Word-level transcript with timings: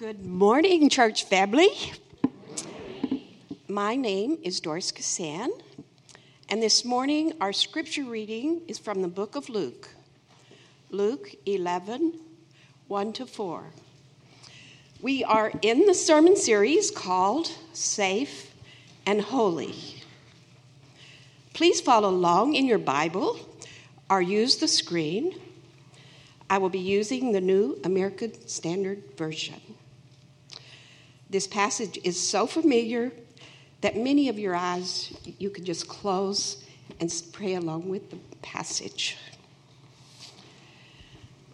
Good 0.00 0.24
morning, 0.24 0.88
church 0.88 1.24
family. 1.24 1.70
My 3.66 3.96
name 3.96 4.38
is 4.44 4.60
Doris 4.60 4.92
Cassan, 4.92 5.48
and 6.48 6.62
this 6.62 6.84
morning 6.84 7.32
our 7.40 7.52
scripture 7.52 8.04
reading 8.04 8.62
is 8.68 8.78
from 8.78 9.02
the 9.02 9.08
book 9.08 9.34
of 9.34 9.48
Luke, 9.48 9.88
Luke 10.92 11.34
11 11.46 12.12
1 12.86 13.12
to 13.14 13.26
4. 13.26 13.72
We 15.02 15.24
are 15.24 15.50
in 15.62 15.86
the 15.86 15.94
sermon 15.94 16.36
series 16.36 16.92
called 16.92 17.50
Safe 17.72 18.54
and 19.04 19.20
Holy. 19.20 19.74
Please 21.54 21.80
follow 21.80 22.10
along 22.10 22.54
in 22.54 22.66
your 22.66 22.78
Bible 22.78 23.36
or 24.08 24.22
use 24.22 24.58
the 24.58 24.68
screen. 24.68 25.34
I 26.48 26.58
will 26.58 26.70
be 26.70 26.78
using 26.78 27.32
the 27.32 27.40
New 27.40 27.80
American 27.82 28.46
Standard 28.46 29.02
Version. 29.16 29.60
This 31.30 31.46
passage 31.46 31.98
is 32.04 32.18
so 32.18 32.46
familiar 32.46 33.12
that 33.80 33.96
many 33.96 34.28
of 34.28 34.38
your 34.38 34.54
eyes 34.54 35.12
you 35.38 35.50
could 35.50 35.64
just 35.64 35.88
close 35.88 36.64
and 37.00 37.12
pray 37.32 37.54
along 37.54 37.88
with 37.88 38.10
the 38.10 38.18
passage. 38.42 39.16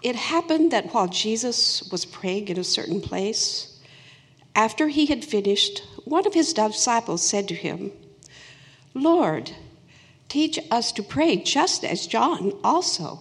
It 0.02 0.16
happened 0.16 0.70
that 0.70 0.92
while 0.92 1.08
Jesus 1.08 1.88
was 1.90 2.04
praying 2.04 2.48
in 2.48 2.58
a 2.58 2.64
certain 2.64 3.00
place, 3.00 3.80
after 4.54 4.88
he 4.88 5.06
had 5.06 5.24
finished, 5.24 5.82
one 6.04 6.26
of 6.26 6.34
his 6.34 6.52
disciples 6.52 7.22
said 7.22 7.48
to 7.48 7.54
him, 7.54 7.90
Lord, 8.92 9.50
teach 10.28 10.58
us 10.70 10.92
to 10.92 11.02
pray 11.02 11.36
just 11.36 11.84
as 11.84 12.06
John 12.06 12.52
also 12.62 13.20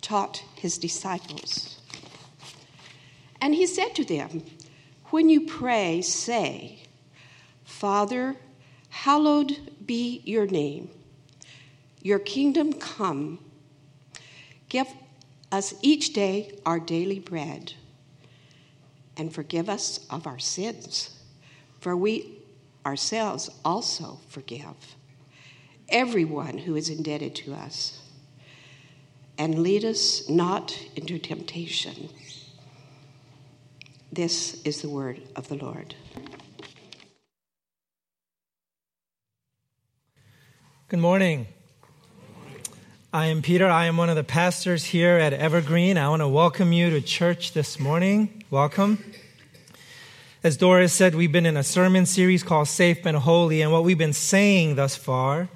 taught 0.00 0.42
his 0.54 0.78
disciples. 0.78 1.78
And 3.40 3.54
he 3.54 3.66
said 3.66 3.94
to 3.96 4.04
them, 4.04 4.44
When 5.10 5.28
you 5.28 5.42
pray, 5.42 6.02
say, 6.02 6.80
Father, 7.64 8.36
hallowed 8.90 9.72
be 9.84 10.22
your 10.24 10.46
name. 10.46 10.90
Your 12.02 12.18
kingdom 12.18 12.72
come. 12.72 13.38
Give 14.68 14.86
us 15.50 15.74
each 15.82 16.12
day 16.12 16.58
our 16.64 16.78
daily 16.78 17.18
bread. 17.18 17.74
And 19.16 19.34
forgive 19.34 19.68
us 19.68 20.06
of 20.08 20.26
our 20.26 20.38
sins, 20.38 21.18
for 21.80 21.96
we 21.96 22.38
ourselves 22.86 23.50
also 23.64 24.20
forgive 24.28 24.96
everyone 25.88 26.58
who 26.58 26.76
is 26.76 26.88
indebted 26.88 27.34
to 27.34 27.52
us. 27.52 28.00
And 29.36 29.62
lead 29.62 29.84
us 29.84 30.28
not 30.28 30.78
into 30.94 31.18
temptation. 31.18 32.10
This 34.12 34.60
is 34.62 34.82
the 34.82 34.88
word 34.88 35.20
of 35.36 35.46
the 35.46 35.54
Lord. 35.54 35.94
Good 40.88 40.98
morning. 40.98 41.46
I 43.12 43.26
am 43.26 43.40
Peter. 43.40 43.68
I 43.68 43.84
am 43.84 43.96
one 43.96 44.10
of 44.10 44.16
the 44.16 44.24
pastors 44.24 44.82
here 44.82 45.16
at 45.16 45.32
Evergreen. 45.32 45.96
I 45.96 46.08
want 46.08 46.22
to 46.22 46.28
welcome 46.28 46.72
you 46.72 46.90
to 46.90 47.00
church 47.00 47.52
this 47.52 47.78
morning. 47.78 48.42
Welcome. 48.50 48.98
As 50.42 50.56
Doris 50.56 50.92
said, 50.92 51.14
we've 51.14 51.30
been 51.30 51.46
in 51.46 51.56
a 51.56 51.62
sermon 51.62 52.04
series 52.04 52.42
called 52.42 52.66
Safe 52.66 53.06
and 53.06 53.16
Holy, 53.16 53.62
and 53.62 53.70
what 53.70 53.84
we've 53.84 53.96
been 53.96 54.12
saying 54.12 54.74
thus 54.74 54.96
far 54.96 55.48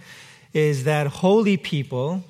is 0.53 0.85
that 0.85 1.09
holy 1.09 1.57
people, 1.57 2.23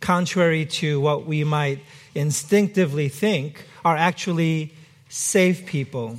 contrary 0.00 0.66
to 0.66 1.00
what 1.00 1.24
we 1.24 1.44
might 1.44 1.78
instinctively 2.16 3.08
think, 3.08 3.64
are 3.84 3.96
actually 3.96 4.74
safe 5.12 5.66
people. 5.66 6.18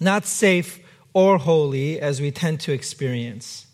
Not 0.00 0.24
safe 0.24 0.80
or 1.12 1.36
holy 1.36 2.00
as 2.00 2.18
we 2.18 2.30
tend 2.30 2.60
to 2.60 2.72
experience. 2.72 3.66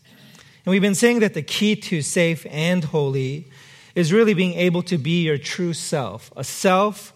And 0.64 0.72
we've 0.72 0.82
been 0.82 0.96
saying 0.96 1.20
that 1.20 1.34
the 1.34 1.42
key 1.42 1.76
to 1.76 2.02
safe 2.02 2.44
and 2.50 2.82
holy 2.82 3.46
is 3.94 4.12
really 4.12 4.34
being 4.34 4.54
able 4.54 4.82
to 4.82 4.98
be 4.98 5.22
your 5.22 5.38
true 5.38 5.72
self, 5.72 6.32
a 6.36 6.42
self 6.42 7.12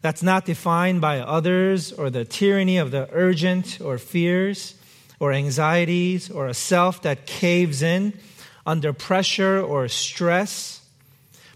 that's 0.00 0.22
not 0.22 0.46
defined 0.46 1.02
by 1.02 1.20
others 1.20 1.92
or 1.92 2.08
the 2.08 2.24
tyranny 2.24 2.78
of 2.78 2.90
the 2.90 3.10
urgent 3.12 3.78
or 3.82 3.98
fears 3.98 4.74
or 5.18 5.34
anxieties, 5.34 6.30
or 6.30 6.46
a 6.46 6.54
self 6.54 7.02
that 7.02 7.26
caves 7.26 7.82
in 7.82 8.14
under 8.64 8.94
pressure 8.94 9.60
or 9.60 9.86
stress. 9.86 10.80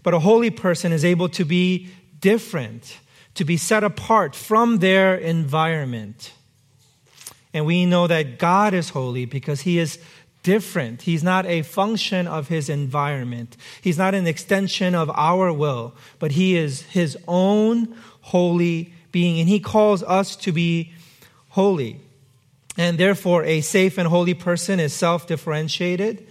But 0.03 0.13
a 0.13 0.19
holy 0.19 0.51
person 0.51 0.91
is 0.91 1.03
able 1.03 1.29
to 1.29 1.45
be 1.45 1.89
different, 2.21 2.99
to 3.35 3.45
be 3.45 3.57
set 3.57 3.83
apart 3.83 4.35
from 4.35 4.79
their 4.79 5.15
environment. 5.15 6.31
And 7.53 7.65
we 7.65 7.85
know 7.85 8.07
that 8.07 8.37
God 8.39 8.73
is 8.73 8.89
holy 8.89 9.25
because 9.25 9.61
he 9.61 9.79
is 9.79 9.99
different. 10.43 11.03
He's 11.03 11.23
not 11.23 11.45
a 11.45 11.61
function 11.61 12.27
of 12.27 12.47
his 12.47 12.69
environment. 12.69 13.57
He's 13.81 13.97
not 13.97 14.13
an 14.13 14.27
extension 14.27 14.93
of 14.93 15.09
our 15.15 15.51
will, 15.53 15.95
but 16.19 16.31
he 16.31 16.55
is 16.55 16.81
his 16.83 17.17
own 17.27 17.95
holy 18.21 18.93
being. 19.11 19.39
And 19.39 19.49
he 19.49 19.59
calls 19.59 20.03
us 20.03 20.35
to 20.37 20.51
be 20.51 20.93
holy. 21.49 21.99
And 22.77 22.97
therefore, 22.97 23.43
a 23.43 23.61
safe 23.61 23.97
and 23.97 24.07
holy 24.07 24.33
person 24.33 24.79
is 24.79 24.93
self 24.93 25.27
differentiated 25.27 26.27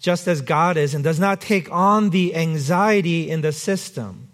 just 0.00 0.26
as 0.26 0.40
God 0.40 0.78
is, 0.78 0.94
and 0.94 1.04
does 1.04 1.20
not 1.20 1.42
take 1.42 1.70
on 1.70 2.08
the 2.10 2.34
anxiety 2.34 3.30
in 3.30 3.42
the 3.42 3.52
system. 3.52 4.29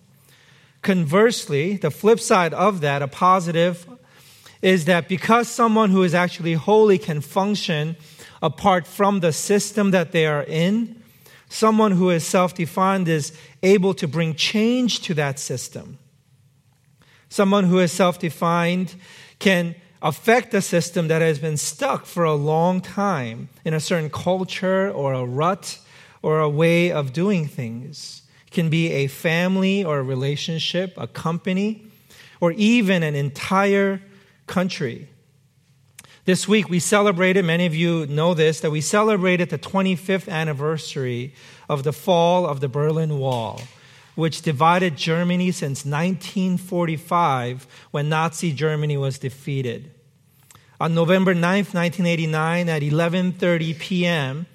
Conversely, 0.82 1.76
the 1.76 1.90
flip 1.90 2.20
side 2.20 2.54
of 2.54 2.80
that, 2.80 3.02
a 3.02 3.08
positive, 3.08 3.86
is 4.62 4.84
that 4.86 5.08
because 5.08 5.48
someone 5.48 5.90
who 5.90 6.02
is 6.02 6.14
actually 6.14 6.54
holy 6.54 6.98
can 6.98 7.20
function 7.20 7.96
apart 8.42 8.86
from 8.86 9.20
the 9.20 9.32
system 9.32 9.90
that 9.90 10.12
they 10.12 10.26
are 10.26 10.44
in, 10.44 11.02
someone 11.48 11.92
who 11.92 12.10
is 12.10 12.24
self 12.24 12.54
defined 12.54 13.08
is 13.08 13.32
able 13.62 13.94
to 13.94 14.08
bring 14.08 14.34
change 14.34 15.00
to 15.00 15.14
that 15.14 15.38
system. 15.38 15.98
Someone 17.28 17.64
who 17.64 17.78
is 17.78 17.92
self 17.92 18.18
defined 18.18 18.94
can 19.38 19.74
affect 20.02 20.54
a 20.54 20.62
system 20.62 21.08
that 21.08 21.22
has 21.22 21.38
been 21.38 21.56
stuck 21.56 22.06
for 22.06 22.24
a 22.24 22.34
long 22.34 22.80
time 22.80 23.48
in 23.64 23.74
a 23.74 23.80
certain 23.80 24.10
culture 24.10 24.90
or 24.90 25.12
a 25.12 25.24
rut 25.24 25.78
or 26.22 26.40
a 26.40 26.48
way 26.48 26.92
of 26.92 27.12
doing 27.12 27.46
things. 27.46 28.22
Can 28.56 28.70
be 28.70 28.90
a 28.90 29.06
family 29.06 29.84
or 29.84 29.98
a 29.98 30.02
relationship, 30.02 30.94
a 30.96 31.06
company, 31.06 31.84
or 32.40 32.52
even 32.52 33.02
an 33.02 33.14
entire 33.14 34.00
country. 34.46 35.10
This 36.24 36.48
week 36.48 36.70
we 36.70 36.78
celebrated, 36.78 37.44
many 37.44 37.66
of 37.66 37.74
you 37.74 38.06
know 38.06 38.32
this, 38.32 38.60
that 38.60 38.70
we 38.70 38.80
celebrated 38.80 39.50
the 39.50 39.58
25th 39.58 40.26
anniversary 40.26 41.34
of 41.68 41.82
the 41.82 41.92
fall 41.92 42.46
of 42.46 42.60
the 42.60 42.68
Berlin 42.68 43.18
Wall 43.18 43.60
which 44.14 44.40
divided 44.40 44.96
Germany 44.96 45.50
since 45.50 45.84
1945 45.84 47.66
when 47.90 48.08
Nazi 48.08 48.52
Germany 48.52 48.96
was 48.96 49.18
defeated. 49.18 49.92
On 50.80 50.94
November 50.94 51.34
9th, 51.34 51.74
1989 51.74 52.70
at 52.70 52.80
11:30 52.80 53.78
p.m., 53.78 54.46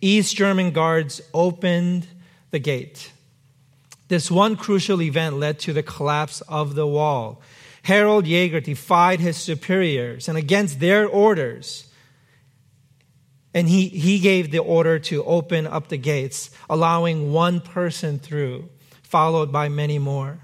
East 0.00 0.36
German 0.36 0.70
guards 0.70 1.20
opened 1.34 2.06
the 2.52 2.60
gate. 2.60 3.10
This 4.08 4.30
one 4.30 4.56
crucial 4.56 5.00
event 5.02 5.36
led 5.36 5.58
to 5.60 5.72
the 5.72 5.82
collapse 5.82 6.40
of 6.42 6.74
the 6.74 6.86
wall. 6.86 7.40
Harold 7.82 8.24
Jäger 8.24 8.62
defied 8.62 9.20
his 9.20 9.36
superiors 9.36 10.28
and 10.28 10.36
against 10.36 10.80
their 10.80 11.06
orders 11.06 11.88
and 13.54 13.68
he, 13.68 13.88
he 13.88 14.18
gave 14.18 14.50
the 14.50 14.58
order 14.58 14.98
to 14.98 15.24
open 15.24 15.66
up 15.66 15.88
the 15.88 15.96
gates, 15.96 16.50
allowing 16.68 17.32
one 17.32 17.60
person 17.60 18.18
through 18.18 18.68
followed 19.02 19.50
by 19.50 19.70
many 19.70 19.98
more. 19.98 20.38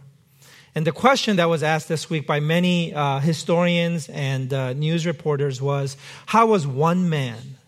And 0.75 0.87
the 0.87 0.93
question 0.93 1.37
that 1.37 1.51
was 1.51 1.63
asked 1.63 1.87
this 1.87 2.09
week 2.09 2.27
by 2.27 2.41
many 2.41 2.95
uh, 2.95 3.21
historians 3.21 4.09
and 4.09 4.53
uh, 4.53 4.73
news 4.73 5.07
reporters 5.07 5.61
was 5.61 5.99
how 6.27 6.47
was 6.47 6.67
one 6.67 7.11
man, 7.11 7.59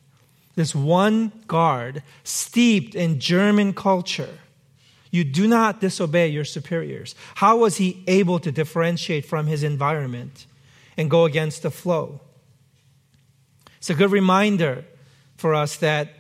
this 0.55 0.75
one 0.75 1.31
guard, 1.47 2.03
steeped 2.25 2.95
in 2.95 3.21
German 3.21 3.75
culture? 3.75 4.39
You 5.11 5.25
do 5.25 5.47
not 5.47 5.81
disobey 5.81 6.29
your 6.29 6.45
superiors. 6.45 7.15
How 7.37 7.57
was 7.57 7.77
he 7.77 8.03
able 8.07 8.39
to 8.41 8.53
differentiate 8.53 9.25
from 9.25 9.47
his 9.47 9.63
environment 9.63 10.47
and 10.97 11.11
go 11.11 11.25
against 11.25 11.63
the 11.63 11.71
flow? 11.71 12.21
It's 13.79 13.91
a 13.91 13.95
good 13.95 14.11
reminder 14.11 14.85
for 15.37 15.55
us 15.55 15.77
that 15.77 16.15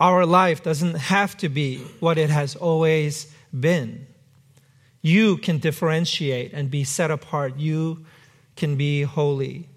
our 0.00 0.26
life 0.26 0.62
doesn't 0.62 0.94
have 0.94 1.36
to 1.38 1.48
be 1.48 1.78
what 2.00 2.18
it 2.18 2.30
has 2.30 2.54
always 2.54 3.32
been. 3.58 4.06
You 5.00 5.38
can 5.38 5.58
differentiate 5.58 6.52
and 6.52 6.70
be 6.70 6.84
set 6.84 7.10
apart. 7.10 7.56
You 7.56 8.04
can 8.56 8.76
be 8.76 9.02
holy. 9.02 9.68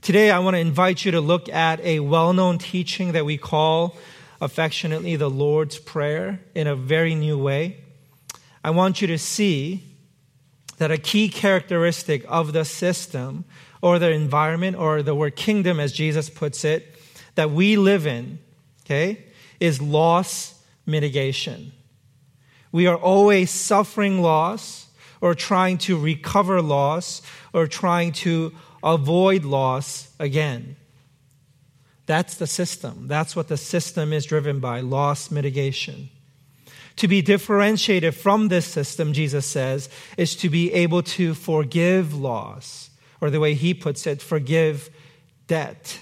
Today, 0.00 0.30
I 0.30 0.38
want 0.38 0.54
to 0.54 0.60
invite 0.60 1.04
you 1.04 1.12
to 1.12 1.20
look 1.20 1.48
at 1.48 1.80
a 1.80 2.00
well 2.00 2.32
known 2.32 2.58
teaching 2.58 3.12
that 3.12 3.24
we 3.24 3.36
call 3.36 3.96
affectionately 4.40 5.16
the 5.16 5.30
Lord's 5.30 5.78
Prayer 5.78 6.40
in 6.54 6.66
a 6.66 6.76
very 6.76 7.14
new 7.14 7.38
way. 7.38 7.78
I 8.62 8.70
want 8.70 9.00
you 9.00 9.08
to 9.08 9.18
see 9.18 9.84
that 10.78 10.90
a 10.90 10.98
key 10.98 11.28
characteristic 11.28 12.24
of 12.28 12.52
the 12.52 12.64
system 12.64 13.44
or 13.82 13.98
the 13.98 14.10
environment 14.10 14.76
or 14.76 15.02
the 15.02 15.14
word 15.14 15.36
kingdom, 15.36 15.80
as 15.80 15.92
Jesus 15.92 16.30
puts 16.30 16.64
it, 16.64 16.96
that 17.34 17.50
we 17.50 17.76
live 17.76 18.06
in, 18.06 18.38
okay, 18.84 19.24
is 19.60 19.80
loss 19.82 20.62
mitigation. 20.86 21.72
We 22.72 22.86
are 22.86 22.96
always 22.96 23.50
suffering 23.50 24.22
loss 24.22 24.88
or 25.20 25.34
trying 25.34 25.78
to 25.78 25.98
recover 25.98 26.62
loss 26.62 27.22
or 27.52 27.66
trying 27.66 28.12
to 28.12 28.52
avoid 28.82 29.44
loss 29.44 30.12
again. 30.18 30.76
That's 32.08 32.36
the 32.36 32.46
system. 32.46 33.06
That's 33.06 33.36
what 33.36 33.48
the 33.48 33.58
system 33.58 34.14
is 34.14 34.24
driven 34.24 34.60
by 34.60 34.80
loss 34.80 35.30
mitigation. 35.30 36.08
To 36.96 37.06
be 37.06 37.20
differentiated 37.20 38.14
from 38.14 38.48
this 38.48 38.64
system, 38.64 39.12
Jesus 39.12 39.44
says, 39.44 39.90
is 40.16 40.34
to 40.36 40.48
be 40.48 40.72
able 40.72 41.02
to 41.02 41.34
forgive 41.34 42.14
loss, 42.14 42.88
or 43.20 43.28
the 43.28 43.40
way 43.40 43.52
he 43.52 43.74
puts 43.74 44.06
it, 44.06 44.22
forgive 44.22 44.88
debt. 45.48 46.00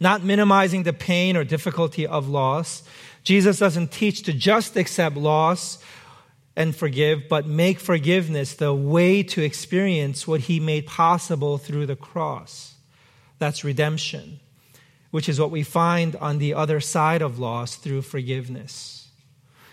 Not 0.00 0.24
minimizing 0.24 0.84
the 0.84 0.94
pain 0.94 1.36
or 1.36 1.44
difficulty 1.44 2.06
of 2.06 2.26
loss. 2.26 2.84
Jesus 3.22 3.58
doesn't 3.58 3.92
teach 3.92 4.22
to 4.22 4.32
just 4.32 4.76
accept 4.78 5.14
loss 5.14 5.78
and 6.56 6.74
forgive, 6.74 7.28
but 7.28 7.46
make 7.46 7.80
forgiveness 7.80 8.54
the 8.54 8.72
way 8.72 9.22
to 9.24 9.42
experience 9.42 10.26
what 10.26 10.40
he 10.40 10.58
made 10.58 10.86
possible 10.86 11.58
through 11.58 11.84
the 11.84 11.96
cross. 11.96 12.76
That's 13.38 13.62
redemption, 13.62 14.40
which 15.14 15.28
is 15.28 15.38
what 15.38 15.52
we 15.52 15.62
find 15.62 16.16
on 16.16 16.38
the 16.38 16.52
other 16.52 16.80
side 16.80 17.22
of 17.22 17.38
loss 17.38 17.76
through 17.76 18.02
forgiveness. 18.02 19.10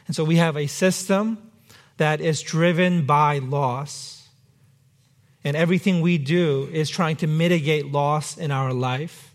And 0.06 0.16
so 0.16 0.24
we 0.24 0.36
have 0.36 0.56
a 0.56 0.68
system 0.68 1.50
that 1.98 2.22
is 2.22 2.44
driven 2.44 3.08
by 3.08 3.40
loss. 3.40 4.30
And 5.44 5.58
everything 5.58 6.00
we 6.00 6.20
do 6.20 6.70
is 6.72 6.92
trying 6.92 7.16
to 7.16 7.26
mitigate 7.26 7.92
loss 7.92 8.38
in 8.38 8.52
our 8.52 8.72
life. 8.72 9.34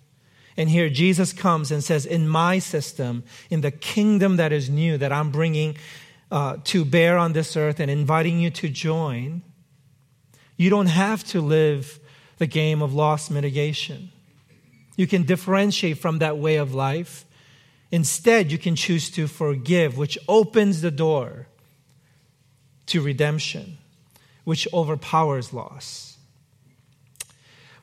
And 0.57 0.71
here 0.71 0.89
Jesus 0.89 1.33
comes 1.33 1.73
and 1.73 1.83
says, 1.83 2.07
In 2.07 2.29
my 2.29 2.61
system, 2.61 3.25
in 3.51 3.63
the 3.63 3.73
kingdom 3.73 4.37
that 4.37 4.53
is 4.53 4.71
new, 4.71 4.97
that 4.99 5.11
I'm 5.11 5.33
bringing 5.33 5.77
uh, 6.31 6.59
to 6.67 6.85
bear 6.85 7.19
on 7.19 7.33
this 7.33 7.57
earth 7.57 7.81
and 7.81 7.91
inviting 7.91 8.39
you 8.39 8.51
to 8.51 8.69
join, 8.69 9.43
you 10.57 10.71
don't 10.71 10.87
have 10.87 11.25
to 11.25 11.41
live 11.41 11.99
the 12.39 12.47
game 12.47 12.81
of 12.81 12.95
loss 12.95 13.29
mitigation. 13.29 14.13
You 14.97 15.07
can 15.07 15.23
differentiate 15.25 15.99
from 15.99 16.19
that 16.19 16.39
way 16.39 16.57
of 16.57 16.75
life 16.75 17.27
Instead, 17.91 18.51
you 18.51 18.59
can 18.59 18.75
choose 18.75 19.11
to 19.11 19.27
forgive, 19.27 19.97
which 19.97 20.19
opens 20.29 20.81
the 20.81 20.91
door 20.91 21.47
to 22.87 23.01
redemption, 23.01 23.79
which 24.45 24.67
overpowers 24.73 25.53
loss. 25.53 26.17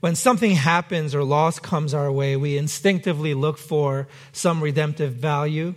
When 0.02 0.16
something 0.16 0.52
happens 0.52 1.16
or 1.16 1.24
loss 1.24 1.60
comes 1.60 1.94
our 1.94 2.12
way, 2.12 2.36
we 2.36 2.58
instinctively 2.58 3.34
look 3.34 3.58
for 3.58 4.08
some 4.34 4.62
redemptive 4.62 5.14
value. 5.14 5.76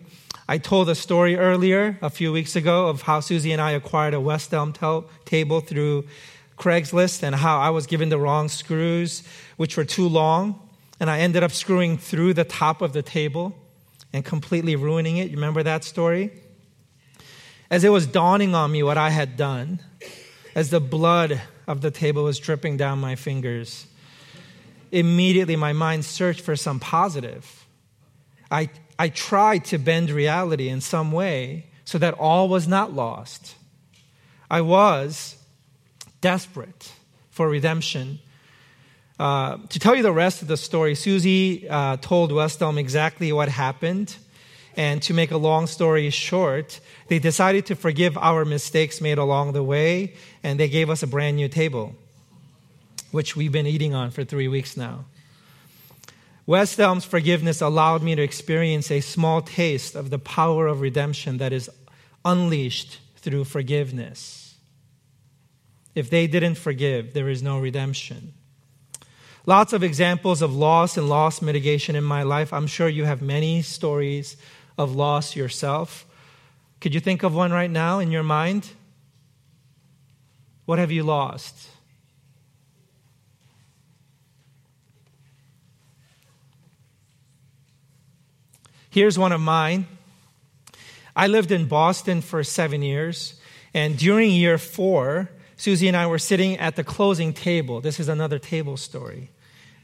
I 0.49 0.59
told 0.59 0.89
a 0.89 0.97
story 0.97 1.37
earlier, 1.37 1.97
a 2.03 2.11
few 2.11 2.33
weeks 2.33 2.57
ago, 2.57 2.89
of 2.89 3.03
how 3.03 3.21
Susie 3.21 3.53
and 3.53 3.63
I 3.63 3.73
acquired 3.73 4.15
a 4.15 4.21
West 4.21 4.53
Elm 4.53 4.73
table 5.25 5.61
through 5.61 6.07
Craigslist 6.59 7.23
and 7.23 7.37
how 7.37 7.59
I 7.59 7.71
was 7.71 7.87
given 7.87 8.09
the 8.09 8.19
wrong 8.19 8.49
screws, 8.49 9.23
which 9.57 9.77
were 9.77 9.85
too 9.85 10.09
long, 10.09 10.66
and 10.99 11.11
I 11.11 11.21
ended 11.21 11.43
up 11.43 11.53
screwing 11.53 11.99
through 11.99 12.35
the 12.35 12.45
top 12.45 12.83
of 12.83 12.93
the 12.93 13.03
table 13.03 13.57
and 14.13 14.25
completely 14.25 14.77
ruining 14.77 15.19
it. 15.19 15.31
You 15.31 15.37
remember 15.37 15.63
that 15.63 15.85
story? 15.85 16.31
As 17.71 17.85
it 17.85 17.91
was 17.91 18.07
dawning 18.07 18.55
on 18.55 18.73
me 18.73 18.83
what 18.83 18.97
I 18.97 19.11
had 19.11 19.37
done, 19.37 19.81
as 20.55 20.71
the 20.71 20.81
blood 20.81 21.41
of 21.67 21.81
the 21.81 21.91
table 21.91 22.25
was 22.25 22.39
dripping 22.39 22.77
down 22.77 23.01
my 23.01 23.17
fingers, 23.17 23.87
immediately 24.93 25.57
my 25.57 25.73
mind 25.73 26.05
searched 26.05 26.41
for 26.41 26.57
some 26.57 26.81
positive. 26.81 27.67
I, 28.51 28.71
I 28.99 29.09
tried 29.09 29.65
to 29.67 29.79
bend 29.79 30.11
reality 30.11 30.69
in 30.69 30.81
some 30.81 31.13
way 31.13 31.67
so 31.85 31.99
that 31.99 32.15
all 32.15 32.49
was 32.49 32.67
not 32.67 32.93
lost. 32.93 33.57
I 34.51 34.61
was 34.61 35.37
desperate 36.21 36.93
for 37.31 37.49
redemption 37.49 38.21
uh, 39.19 39.57
to 39.69 39.79
tell 39.79 39.97
you 39.97 40.03
the 40.03 40.13
rest 40.13 40.43
of 40.43 40.49
the 40.49 40.57
story, 40.57 40.95
Susie 40.95 41.69
uh, 41.69 41.97
told 41.97 42.33
West 42.33 42.61
Elm 42.61 42.79
exactly 42.79 43.33
what 43.33 43.49
happened. 43.49 44.17
And 44.77 45.01
to 45.03 45.15
make 45.15 45.31
a 45.31 45.39
long 45.39 45.67
story 45.67 46.11
short, 46.11 46.81
they 47.09 47.19
decided 47.19 47.65
to 47.67 47.75
forgive 47.75 48.19
our 48.19 48.45
mistakes 48.45 49.01
made 49.01 49.17
along 49.17 49.53
the 49.53 49.63
way, 49.63 50.15
and 50.43 50.61
they 50.61 50.69
gave 50.69 50.91
us 50.91 51.03
a 51.03 51.07
brand 51.07 51.37
new 51.37 51.49
table, 51.49 51.95
which 53.11 53.35
we've 53.35 53.53
been 53.53 53.67
eating 53.67 53.95
on 53.95 54.11
for 54.11 54.23
three 54.23 54.49
weeks 54.49 54.77
now. 54.77 55.07
West 56.45 56.79
Elm's 56.79 57.07
forgiveness 57.07 57.63
allowed 57.63 58.03
me 58.03 58.15
to 58.15 58.23
experience 58.23 58.91
a 58.91 59.01
small 59.01 59.41
taste 59.41 59.95
of 59.97 60.11
the 60.11 60.19
power 60.19 60.67
of 60.67 60.83
redemption 60.83 61.39
that 61.39 61.55
is 61.55 61.71
unleashed 62.25 63.01
through 63.17 63.45
forgiveness. 63.45 64.57
If 65.95 66.11
they 66.11 66.27
didn't 66.27 66.57
forgive, 66.57 67.15
there 67.15 67.31
is 67.31 67.43
no 67.43 67.59
redemption. 67.59 68.35
Lots 69.47 69.73
of 69.73 69.85
examples 69.85 70.43
of 70.43 70.55
loss 70.55 70.97
and 70.97 71.09
loss 71.09 71.41
mitigation 71.41 71.95
in 71.95 72.03
my 72.03 72.25
life. 72.25 72.53
I'm 72.53 72.67
sure 72.67 72.89
you 72.89 73.05
have 73.05 73.23
many 73.23 73.63
stories 73.63 74.37
of 74.77 74.97
loss 74.97 75.37
yourself. 75.37 76.05
Could 76.81 76.95
you 76.95 77.01
think 77.01 77.23
of 77.23 77.33
one 77.33 77.53
right 77.53 77.71
now 77.71 78.01
in 78.01 78.11
your 78.11 78.25
mind? 78.25 78.69
What 80.65 80.81
have 80.81 80.91
you 80.91 81.05
lost? 81.05 81.69
Here's 88.91 89.17
one 89.17 89.31
of 89.31 89.41
mine. 89.41 89.87
I 91.15 91.29
lived 91.29 91.53
in 91.53 91.67
Boston 91.67 92.21
for 92.21 92.43
seven 92.43 92.83
years, 92.83 93.41
and 93.73 93.97
during 93.97 94.31
year 94.31 94.59
four, 94.59 95.31
Susie 95.57 95.87
and 95.87 95.97
I 95.97 96.07
were 96.09 96.19
sitting 96.19 96.57
at 96.57 96.77
the 96.77 96.85
closing 96.85 97.33
table. 97.33 97.81
This 97.81 98.01
is 98.01 98.09
another 98.09 98.39
table 98.39 98.77
story. 98.77 99.31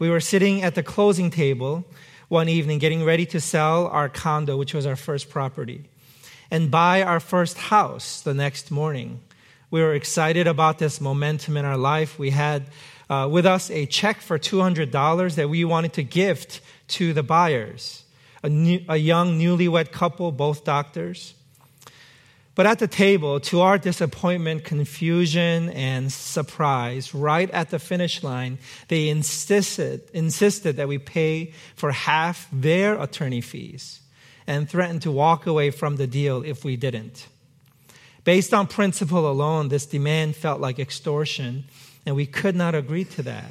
We 0.03 0.11
were 0.11 0.19
sitting 0.19 0.65
at 0.65 0.75
the 0.75 0.83
closing 0.83 1.31
table 1.31 1.85
one 2.27 2.49
evening 2.49 2.81
getting 2.81 3.05
ready 3.05 3.25
to 3.27 3.41
sell 3.41 3.87
our 3.87 4.09
condo, 4.09 4.57
which 4.57 4.75
was 4.75 4.85
our 4.85 4.97
first 4.97 5.31
property, 5.31 5.85
and 6.51 6.73
buy 6.73 7.05
our 7.05 7.21
first 7.21 7.57
house 7.57 8.21
the 8.21 8.35
next 8.35 8.73
morning. 8.73 9.21
We 9.71 9.81
were 9.81 9.95
excited 9.95 10.49
about 10.49 10.81
this 10.81 11.01
momentum 11.01 11.57
in 11.57 11.65
our 11.65 11.77
life. 11.77 12.19
We 12.19 12.31
had 12.31 12.65
uh, 13.09 13.29
with 13.31 13.47
us 13.47 13.71
a 13.71 13.87
check 13.87 14.21
for 14.21 14.41
$200 14.41 15.37
that 15.37 15.49
we 15.49 15.65
wanted 15.65 15.93
to 15.93 16.03
gift 16.03 16.63
to 16.89 17.13
the 17.13 17.23
buyers. 17.23 18.03
A, 18.43 18.49
new, 18.49 18.81
a 18.89 18.97
young 18.97 19.39
newlywed 19.39 19.93
couple, 19.93 20.33
both 20.33 20.65
doctors. 20.65 21.35
But 22.55 22.67
at 22.67 22.79
the 22.79 22.87
table, 22.87 23.41
to 23.41 23.63
our 23.63 23.79
disappointment, 23.79 24.65
confusion, 24.65 25.71
and 25.71 26.13
surprise, 26.13 27.15
right 27.15 27.51
at 27.51 27.71
the 27.71 27.79
finish 27.79 28.23
line, 28.23 28.59
they 28.89 29.09
insisted, 29.09 30.03
insisted 30.13 30.77
that 30.77 30.89
we 30.89 30.99
pay 30.99 31.55
for 31.75 31.93
half 31.93 32.49
their 32.53 33.01
attorney 33.01 33.41
fees 33.41 34.01
and 34.47 34.69
threatened 34.69 35.03
to 35.03 35.11
walk 35.11 35.47
away 35.47 35.71
from 35.71 35.97
the 35.97 36.07
deal 36.07 36.43
if 36.43 36.63
we 36.63 36.77
didn't. 36.77 37.27
Based 38.25 38.53
on 38.53 38.67
principle 38.67 39.31
alone, 39.31 39.69
this 39.69 39.87
demand 39.87 40.37
felt 40.37 40.61
like 40.61 40.79
extortion, 40.79 41.65
and 42.05 42.15
we 42.15 42.27
could 42.27 42.55
not 42.55 42.75
agree 42.75 43.05
to 43.05 43.23
that. 43.23 43.51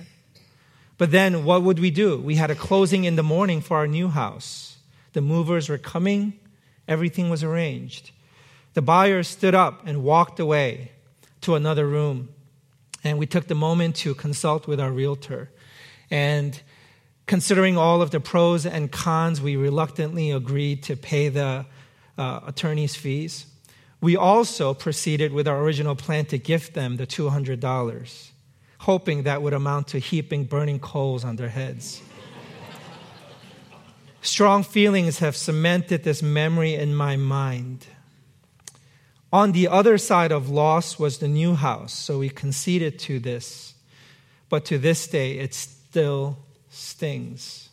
But 0.99 1.09
then 1.09 1.43
what 1.43 1.63
would 1.63 1.79
we 1.79 1.89
do? 1.89 2.19
We 2.19 2.35
had 2.35 2.51
a 2.51 2.55
closing 2.55 3.05
in 3.05 3.15
the 3.15 3.23
morning 3.23 3.61
for 3.61 3.77
our 3.77 3.87
new 3.87 4.09
house. 4.09 4.77
The 5.13 5.21
movers 5.21 5.69
were 5.69 5.79
coming, 5.79 6.39
everything 6.87 7.31
was 7.31 7.43
arranged. 7.43 8.11
The 8.73 8.81
buyer 8.81 9.23
stood 9.23 9.53
up 9.53 9.85
and 9.85 10.03
walked 10.03 10.39
away 10.39 10.91
to 11.41 11.55
another 11.55 11.87
room. 11.87 12.29
And 13.03 13.17
we 13.17 13.25
took 13.25 13.47
the 13.47 13.55
moment 13.55 13.95
to 13.97 14.13
consult 14.13 14.67
with 14.67 14.79
our 14.79 14.91
realtor. 14.91 15.49
And 16.09 16.59
considering 17.25 17.77
all 17.77 18.01
of 18.01 18.11
the 18.11 18.19
pros 18.19 18.65
and 18.65 18.91
cons, 18.91 19.41
we 19.41 19.55
reluctantly 19.55 20.31
agreed 20.31 20.83
to 20.83 20.95
pay 20.95 21.29
the 21.29 21.65
uh, 22.17 22.39
attorney's 22.45 22.95
fees. 22.95 23.45
We 23.99 24.15
also 24.15 24.73
proceeded 24.73 25.31
with 25.31 25.47
our 25.47 25.61
original 25.61 25.95
plan 25.95 26.25
to 26.25 26.37
gift 26.37 26.73
them 26.73 26.97
the 26.97 27.05
$200, 27.05 28.31
hoping 28.79 29.23
that 29.23 29.41
would 29.41 29.53
amount 29.53 29.89
to 29.89 29.99
heaping 29.99 30.45
burning 30.45 30.79
coals 30.79 31.23
on 31.23 31.35
their 31.35 31.49
heads. 31.49 32.01
Strong 34.21 34.63
feelings 34.63 35.19
have 35.19 35.35
cemented 35.35 36.03
this 36.03 36.23
memory 36.23 36.75
in 36.75 36.95
my 36.95 37.15
mind. 37.15 37.85
On 39.33 39.53
the 39.53 39.69
other 39.69 39.97
side 39.97 40.31
of 40.31 40.49
loss 40.49 40.99
was 40.99 41.19
the 41.19 41.27
new 41.27 41.55
house, 41.55 41.93
so 41.93 42.19
we 42.19 42.29
conceded 42.29 42.99
to 42.99 43.19
this. 43.19 43.73
But 44.49 44.65
to 44.65 44.77
this 44.77 45.07
day, 45.07 45.39
it 45.39 45.53
still 45.53 46.37
stings. 46.69 47.69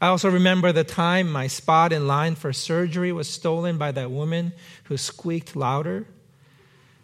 I 0.00 0.08
also 0.08 0.30
remember 0.30 0.72
the 0.72 0.84
time 0.84 1.30
my 1.30 1.46
spot 1.46 1.92
in 1.92 2.06
line 2.06 2.34
for 2.34 2.52
surgery 2.52 3.12
was 3.12 3.28
stolen 3.28 3.78
by 3.78 3.92
that 3.92 4.10
woman 4.10 4.52
who 4.84 4.96
squeaked 4.96 5.54
louder, 5.56 6.06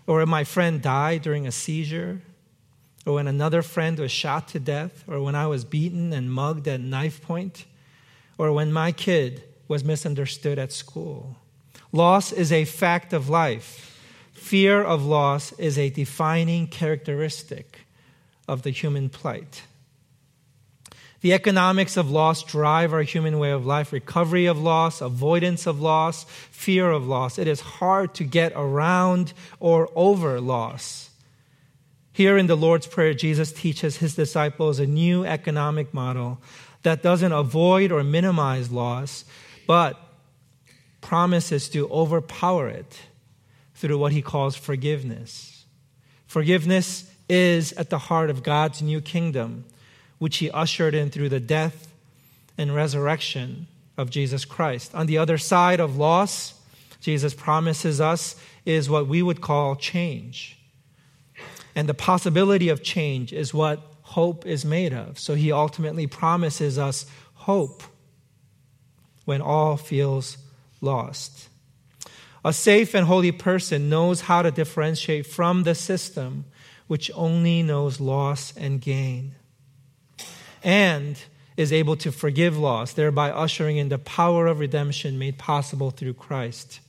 or 0.06 0.18
when 0.18 0.28
my 0.28 0.44
friend 0.44 0.80
died 0.80 1.22
during 1.22 1.46
a 1.46 1.52
seizure, 1.52 2.22
or 3.06 3.14
when 3.14 3.26
another 3.26 3.62
friend 3.62 3.98
was 3.98 4.10
shot 4.10 4.48
to 4.48 4.58
death, 4.58 5.04
or 5.06 5.22
when 5.22 5.34
I 5.34 5.46
was 5.46 5.64
beaten 5.64 6.12
and 6.12 6.32
mugged 6.32 6.66
at 6.68 6.80
knife 6.80 7.22
point, 7.22 7.66
or 8.38 8.52
when 8.52 8.72
my 8.72 8.92
kid 8.92 9.44
was 9.68 9.84
misunderstood 9.84 10.58
at 10.58 10.72
school. 10.72 11.36
Loss 11.92 12.32
is 12.32 12.52
a 12.52 12.64
fact 12.64 13.12
of 13.12 13.28
life. 13.28 13.86
Fear 14.32 14.82
of 14.82 15.04
loss 15.04 15.52
is 15.52 15.78
a 15.78 15.90
defining 15.90 16.66
characteristic 16.66 17.80
of 18.48 18.62
the 18.62 18.70
human 18.70 19.08
plight. 19.08 19.62
The 21.20 21.34
economics 21.34 21.96
of 21.96 22.10
loss 22.10 22.42
drive 22.42 22.94
our 22.94 23.02
human 23.02 23.38
way 23.38 23.50
of 23.50 23.66
life 23.66 23.92
recovery 23.92 24.46
of 24.46 24.58
loss, 24.58 25.00
avoidance 25.00 25.66
of 25.66 25.80
loss, 25.80 26.24
fear 26.50 26.90
of 26.90 27.06
loss. 27.06 27.38
It 27.38 27.46
is 27.46 27.60
hard 27.60 28.14
to 28.14 28.24
get 28.24 28.52
around 28.56 29.34
or 29.58 29.90
over 29.94 30.40
loss. 30.40 31.10
Here 32.12 32.38
in 32.38 32.46
the 32.46 32.56
Lord's 32.56 32.86
Prayer, 32.86 33.14
Jesus 33.14 33.52
teaches 33.52 33.98
his 33.98 34.14
disciples 34.14 34.78
a 34.78 34.86
new 34.86 35.24
economic 35.24 35.92
model 35.92 36.38
that 36.82 37.02
doesn't 37.02 37.32
avoid 37.32 37.92
or 37.92 38.02
minimize 38.02 38.70
loss, 38.70 39.24
but 39.66 39.98
promises 41.00 41.68
to 41.70 41.88
overpower 41.90 42.68
it 42.68 43.00
through 43.74 43.98
what 43.98 44.12
he 44.12 44.22
calls 44.22 44.56
forgiveness. 44.56 45.64
Forgiveness 46.26 47.10
is 47.28 47.72
at 47.72 47.90
the 47.90 47.98
heart 47.98 48.30
of 48.30 48.42
God's 48.42 48.82
new 48.82 49.00
kingdom 49.00 49.64
which 50.18 50.36
he 50.36 50.50
ushered 50.50 50.94
in 50.94 51.10
through 51.10 51.30
the 51.30 51.40
death 51.40 51.92
and 52.58 52.74
resurrection 52.74 53.66
of 53.96 54.10
Jesus 54.10 54.44
Christ. 54.44 54.94
On 54.94 55.06
the 55.06 55.18
other 55.18 55.38
side 55.38 55.80
of 55.80 55.96
loss, 55.96 56.54
Jesus 57.00 57.32
promises 57.32 58.00
us 58.00 58.36
is 58.66 58.90
what 58.90 59.06
we 59.06 59.22
would 59.22 59.40
call 59.40 59.76
change. 59.76 60.58
And 61.74 61.88
the 61.88 61.94
possibility 61.94 62.68
of 62.68 62.82
change 62.82 63.32
is 63.32 63.54
what 63.54 63.80
hope 64.02 64.44
is 64.44 64.64
made 64.64 64.92
of. 64.92 65.18
So 65.18 65.34
he 65.34 65.52
ultimately 65.52 66.06
promises 66.06 66.78
us 66.78 67.06
hope 67.34 67.82
when 69.24 69.40
all 69.40 69.76
feels 69.76 70.36
lost. 70.80 71.48
A 72.44 72.52
safe 72.52 72.94
and 72.94 73.06
holy 73.06 73.32
person 73.32 73.88
knows 73.88 74.22
how 74.22 74.42
to 74.42 74.50
differentiate 74.50 75.26
from 75.26 75.64
the 75.64 75.74
system 75.74 76.46
which 76.86 77.10
only 77.14 77.62
knows 77.62 78.00
loss 78.00 78.56
and 78.56 78.80
gain 78.80 79.34
and 80.62 81.22
is 81.56 81.72
able 81.72 81.96
to 81.96 82.12
forgive 82.12 82.56
loss, 82.56 82.92
thereby 82.92 83.30
ushering 83.30 83.76
in 83.76 83.88
the 83.88 83.98
power 83.98 84.46
of 84.46 84.60
redemption 84.60 85.18
made 85.18 85.38
possible 85.38 85.90
through 85.90 86.14
Christ, 86.14 86.80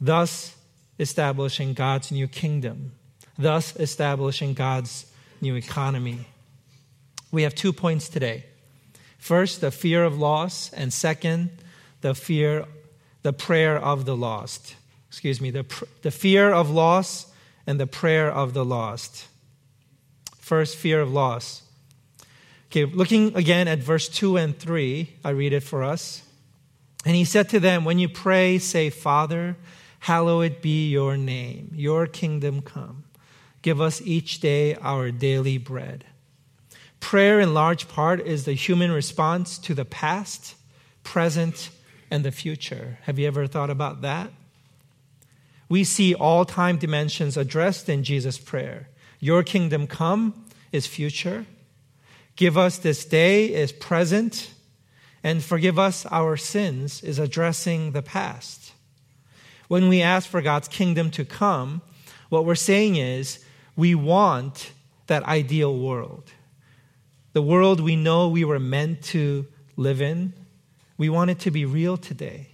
thus 0.00 0.56
establishing 0.98 1.74
God's 1.74 2.12
new 2.12 2.28
kingdom, 2.28 2.92
thus 3.38 3.74
establishing 3.76 4.54
God's 4.54 5.06
new 5.40 5.56
economy. 5.56 6.26
We 7.32 7.42
have 7.42 7.54
two 7.54 7.72
points 7.72 8.08
today. 8.08 8.44
First, 9.18 9.60
the 9.60 9.70
fear 9.70 10.04
of 10.04 10.18
loss, 10.18 10.72
and 10.72 10.92
second, 10.92 11.50
the 12.00 12.14
fear, 12.14 12.64
the 13.22 13.32
prayer 13.32 13.76
of 13.76 14.04
the 14.04 14.16
lost. 14.16 14.76
Excuse 15.08 15.40
me, 15.40 15.50
the, 15.50 15.66
the 16.02 16.10
fear 16.10 16.52
of 16.52 16.70
loss 16.70 17.26
and 17.66 17.78
the 17.78 17.86
prayer 17.86 18.30
of 18.30 18.54
the 18.54 18.64
lost. 18.64 19.26
First, 20.38 20.76
fear 20.76 21.00
of 21.00 21.12
loss. 21.12 21.62
Okay, 22.70 22.84
looking 22.84 23.34
again 23.36 23.66
at 23.66 23.80
verse 23.80 24.08
2 24.08 24.36
and 24.36 24.56
3, 24.56 25.16
I 25.24 25.30
read 25.30 25.52
it 25.52 25.62
for 25.62 25.82
us. 25.82 26.22
And 27.04 27.16
he 27.16 27.24
said 27.24 27.48
to 27.50 27.60
them, 27.60 27.84
When 27.84 27.98
you 27.98 28.08
pray, 28.08 28.58
say, 28.58 28.90
Father, 28.90 29.56
hallowed 30.00 30.60
be 30.60 30.88
your 30.88 31.16
name, 31.16 31.72
your 31.74 32.06
kingdom 32.06 32.62
come. 32.62 33.04
Give 33.62 33.80
us 33.80 34.00
each 34.02 34.40
day 34.40 34.74
our 34.76 35.10
daily 35.10 35.58
bread. 35.58 36.04
Prayer, 37.00 37.40
in 37.40 37.54
large 37.54 37.88
part, 37.88 38.20
is 38.20 38.44
the 38.44 38.52
human 38.52 38.92
response 38.92 39.58
to 39.58 39.74
the 39.74 39.84
past, 39.84 40.54
present, 41.02 41.70
and 42.10 42.24
the 42.24 42.32
future. 42.32 42.98
Have 43.02 43.18
you 43.18 43.26
ever 43.26 43.46
thought 43.46 43.70
about 43.70 44.02
that? 44.02 44.30
We 45.68 45.84
see 45.84 46.14
all 46.14 46.44
time 46.44 46.78
dimensions 46.78 47.36
addressed 47.36 47.88
in 47.88 48.02
Jesus' 48.02 48.38
prayer. 48.38 48.88
Your 49.20 49.42
kingdom 49.42 49.86
come 49.86 50.44
is 50.72 50.86
future. 50.86 51.46
Give 52.36 52.58
us 52.58 52.78
this 52.78 53.04
day 53.04 53.52
is 53.52 53.70
present, 53.70 54.52
and 55.22 55.44
forgive 55.44 55.78
us 55.78 56.06
our 56.06 56.36
sins 56.36 57.02
is 57.02 57.18
addressing 57.18 57.92
the 57.92 58.02
past. 58.02 58.72
When 59.68 59.88
we 59.88 60.02
ask 60.02 60.28
for 60.28 60.42
God's 60.42 60.66
kingdom 60.66 61.10
to 61.12 61.24
come, 61.24 61.82
what 62.30 62.44
we're 62.44 62.54
saying 62.54 62.96
is 62.96 63.44
we 63.76 63.94
want 63.94 64.72
that 65.06 65.22
ideal 65.24 65.76
world. 65.76 66.32
The 67.32 67.42
world 67.42 67.80
we 67.80 67.94
know 67.94 68.28
we 68.28 68.44
were 68.44 68.58
meant 68.58 69.02
to 69.04 69.46
live 69.76 70.00
in, 70.00 70.32
we 71.00 71.08
want 71.08 71.30
it 71.30 71.38
to 71.38 71.50
be 71.50 71.64
real 71.64 71.96
today. 71.96 72.46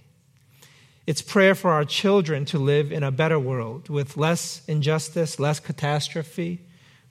It's 1.05 1.21
prayer 1.21 1.53
for 1.53 1.71
our 1.71 1.83
children 1.83 2.45
to 2.45 2.57
live 2.57 2.93
in 2.93 3.03
a 3.03 3.11
better 3.11 3.37
world 3.37 3.89
with 3.89 4.15
less 4.15 4.61
injustice, 4.69 5.37
less 5.37 5.59
catastrophe, 5.59 6.61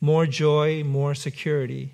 more 0.00 0.24
joy, 0.24 0.82
more 0.82 1.14
security. 1.14 1.92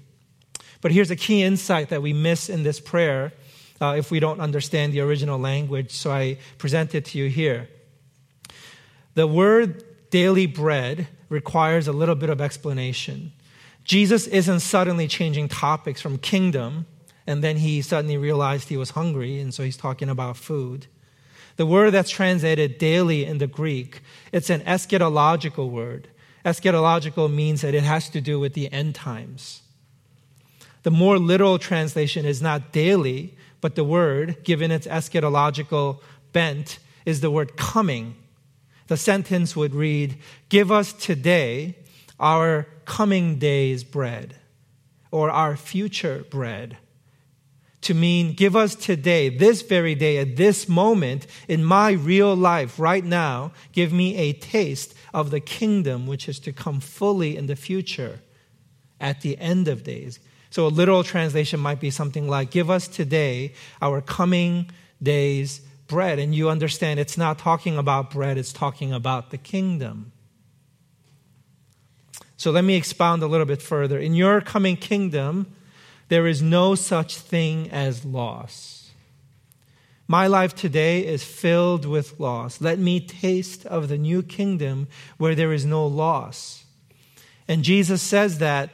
But 0.80 0.92
here's 0.92 1.10
a 1.10 1.16
key 1.16 1.42
insight 1.42 1.88
that 1.88 2.02
we 2.02 2.12
miss 2.12 2.48
in 2.48 2.62
this 2.62 2.78
prayer 2.78 3.32
uh, 3.80 3.96
if 3.98 4.12
we 4.12 4.20
don't 4.20 4.40
understand 4.40 4.92
the 4.92 5.00
original 5.00 5.40
language, 5.40 5.90
so 5.90 6.12
I 6.12 6.38
present 6.58 6.94
it 6.94 7.06
to 7.06 7.18
you 7.18 7.28
here. 7.28 7.68
The 9.14 9.26
word 9.26 9.82
daily 10.10 10.46
bread 10.46 11.08
requires 11.28 11.88
a 11.88 11.92
little 11.92 12.14
bit 12.14 12.30
of 12.30 12.40
explanation. 12.40 13.32
Jesus 13.82 14.28
isn't 14.28 14.60
suddenly 14.60 15.08
changing 15.08 15.48
topics 15.48 16.00
from 16.00 16.18
kingdom, 16.18 16.86
and 17.26 17.42
then 17.42 17.58
he 17.58 17.82
suddenly 17.82 18.16
realized 18.16 18.68
he 18.68 18.76
was 18.76 18.90
hungry, 18.90 19.40
and 19.40 19.52
so 19.54 19.62
he's 19.62 19.76
talking 19.76 20.08
about 20.08 20.36
food. 20.36 20.86
The 21.56 21.66
word 21.66 21.92
that's 21.92 22.10
translated 22.10 22.78
daily 22.78 23.24
in 23.24 23.38
the 23.38 23.46
Greek, 23.46 24.00
it's 24.32 24.50
an 24.50 24.62
eschatological 24.62 25.70
word. 25.70 26.08
Eschatological 26.44 27.32
means 27.32 27.60
that 27.60 27.74
it 27.74 27.84
has 27.84 28.08
to 28.10 28.20
do 28.20 28.40
with 28.40 28.54
the 28.54 28.72
end 28.72 28.94
times. 28.94 29.62
The 30.82 30.90
more 30.90 31.18
literal 31.18 31.58
translation 31.58 32.24
is 32.26 32.42
not 32.42 32.72
daily, 32.72 33.36
but 33.60 33.76
the 33.76 33.84
word, 33.84 34.42
given 34.42 34.70
its 34.70 34.86
eschatological 34.86 36.00
bent, 36.32 36.78
is 37.04 37.20
the 37.20 37.30
word 37.30 37.56
coming. 37.56 38.16
The 38.88 38.96
sentence 38.96 39.54
would 39.54 39.74
read, 39.74 40.16
Give 40.48 40.72
us 40.72 40.92
today 40.92 41.76
our 42.18 42.66
coming 42.84 43.38
day's 43.38 43.84
bread, 43.84 44.36
or 45.10 45.30
our 45.30 45.56
future 45.56 46.24
bread. 46.30 46.78
To 47.82 47.94
mean, 47.94 48.34
give 48.34 48.54
us 48.54 48.74
today, 48.74 49.28
this 49.28 49.62
very 49.62 49.94
day, 49.94 50.18
at 50.18 50.36
this 50.36 50.68
moment, 50.68 51.26
in 51.48 51.64
my 51.64 51.92
real 51.92 52.34
life, 52.34 52.78
right 52.78 53.04
now, 53.04 53.52
give 53.72 53.92
me 53.92 54.16
a 54.16 54.32
taste 54.32 54.94
of 55.12 55.30
the 55.30 55.40
kingdom 55.40 56.06
which 56.06 56.28
is 56.28 56.38
to 56.40 56.52
come 56.52 56.80
fully 56.80 57.36
in 57.36 57.46
the 57.46 57.56
future 57.56 58.20
at 59.00 59.20
the 59.22 59.36
end 59.38 59.66
of 59.66 59.82
days. 59.82 60.20
So 60.50 60.66
a 60.66 60.68
literal 60.68 61.02
translation 61.02 61.58
might 61.58 61.80
be 61.80 61.90
something 61.90 62.28
like, 62.28 62.50
Give 62.50 62.70
us 62.70 62.86
today 62.86 63.54
our 63.80 64.00
coming 64.00 64.70
day's 65.02 65.60
bread. 65.88 66.18
And 66.18 66.34
you 66.34 66.48
understand 66.48 67.00
it's 67.00 67.18
not 67.18 67.38
talking 67.38 67.76
about 67.76 68.10
bread, 68.10 68.38
it's 68.38 68.52
talking 68.52 68.92
about 68.92 69.30
the 69.30 69.38
kingdom. 69.38 70.12
So 72.36 72.50
let 72.50 72.64
me 72.64 72.76
expound 72.76 73.22
a 73.22 73.26
little 73.26 73.46
bit 73.46 73.62
further. 73.62 73.98
In 73.98 74.14
your 74.14 74.40
coming 74.40 74.76
kingdom, 74.76 75.54
there 76.12 76.26
is 76.26 76.42
no 76.42 76.74
such 76.74 77.16
thing 77.16 77.70
as 77.70 78.04
loss. 78.04 78.90
My 80.06 80.26
life 80.26 80.54
today 80.54 81.06
is 81.06 81.24
filled 81.24 81.86
with 81.86 82.20
loss. 82.20 82.60
Let 82.60 82.78
me 82.78 83.00
taste 83.00 83.64
of 83.64 83.88
the 83.88 83.96
new 83.96 84.22
kingdom 84.22 84.88
where 85.16 85.34
there 85.34 85.54
is 85.54 85.64
no 85.64 85.86
loss. 85.86 86.66
And 87.48 87.64
Jesus 87.64 88.02
says 88.02 88.40
that 88.40 88.68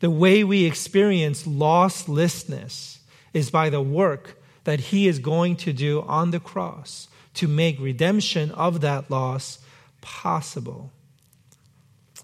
the 0.00 0.10
way 0.10 0.42
we 0.42 0.64
experience 0.64 1.44
losslessness 1.44 2.98
is 3.32 3.52
by 3.52 3.70
the 3.70 3.80
work 3.80 4.42
that 4.64 4.80
He 4.80 5.06
is 5.06 5.20
going 5.20 5.54
to 5.58 5.72
do 5.72 6.02
on 6.08 6.32
the 6.32 6.40
cross 6.40 7.06
to 7.34 7.46
make 7.46 7.78
redemption 7.78 8.50
of 8.50 8.80
that 8.80 9.08
loss 9.12 9.60
possible. 10.00 10.90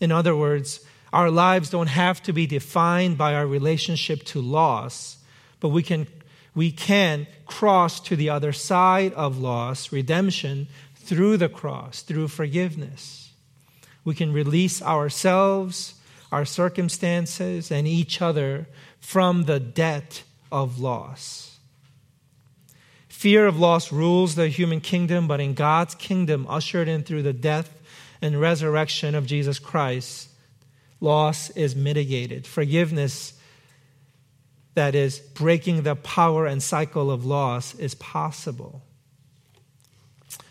In 0.01 0.11
other 0.11 0.35
words, 0.35 0.81
our 1.15 1.31
lives 1.31 1.71
don't 1.71 1.87
have 1.87 2.23
to 2.25 2.33
be 2.33 2.47
defined 2.47 3.17
by 3.17 3.35
our 3.35 3.47
relationship 3.47 4.25
to 4.25 4.41
loss, 4.41 5.17
but 5.61 5.69
we 5.71 5.83
can, 5.83 6.07
we 6.55 6.71
can 6.71 7.27
cross 7.47 8.01
to 8.01 8.17
the 8.17 8.29
other 8.29 8.53
side 8.53 9.15
of 9.15 9.39
loss, 9.39 9.93
redemption, 9.93 10.67
through 10.97 11.37
the 11.37 11.49
cross, 11.49 12.03
through 12.03 12.29
forgiveness. 12.29 13.33
We 14.05 14.15
can 14.15 14.33
release 14.33 14.83
ourselves 14.83 15.95
our 16.35 16.45
circumstances, 16.45 17.71
and 17.71 17.87
each 17.87 18.21
other 18.21 18.67
from 18.99 19.45
the 19.45 19.61
debt 19.61 20.25
of 20.51 20.81
loss. 20.81 21.61
Fear 23.07 23.47
of 23.47 23.57
loss 23.57 23.93
rules 23.93 24.35
the 24.35 24.49
human 24.49 24.81
kingdom, 24.81 25.29
but 25.29 25.41
in 25.41 25.55
God's 25.55 25.95
kingdom, 25.95 26.45
ushered 26.49 26.89
in 26.89 27.05
through 27.05 27.23
the 27.23 27.33
death 27.33 27.81
and 28.21 28.41
resurrection 28.41 29.15
of 29.15 29.27
Jesus 29.27 29.61
Christ, 29.61 30.29
loss 31.01 31.51
is 31.51 31.77
mitigated. 31.77 32.47
Forgiveness, 32.47 33.35
that 34.75 34.95
is, 34.95 35.19
breaking 35.19 35.83
the 35.83 35.97
power 35.97 36.47
and 36.47 36.63
cycle 36.63 37.11
of 37.11 37.25
loss, 37.25 37.75
is 37.77 37.95
possible. 37.95 38.83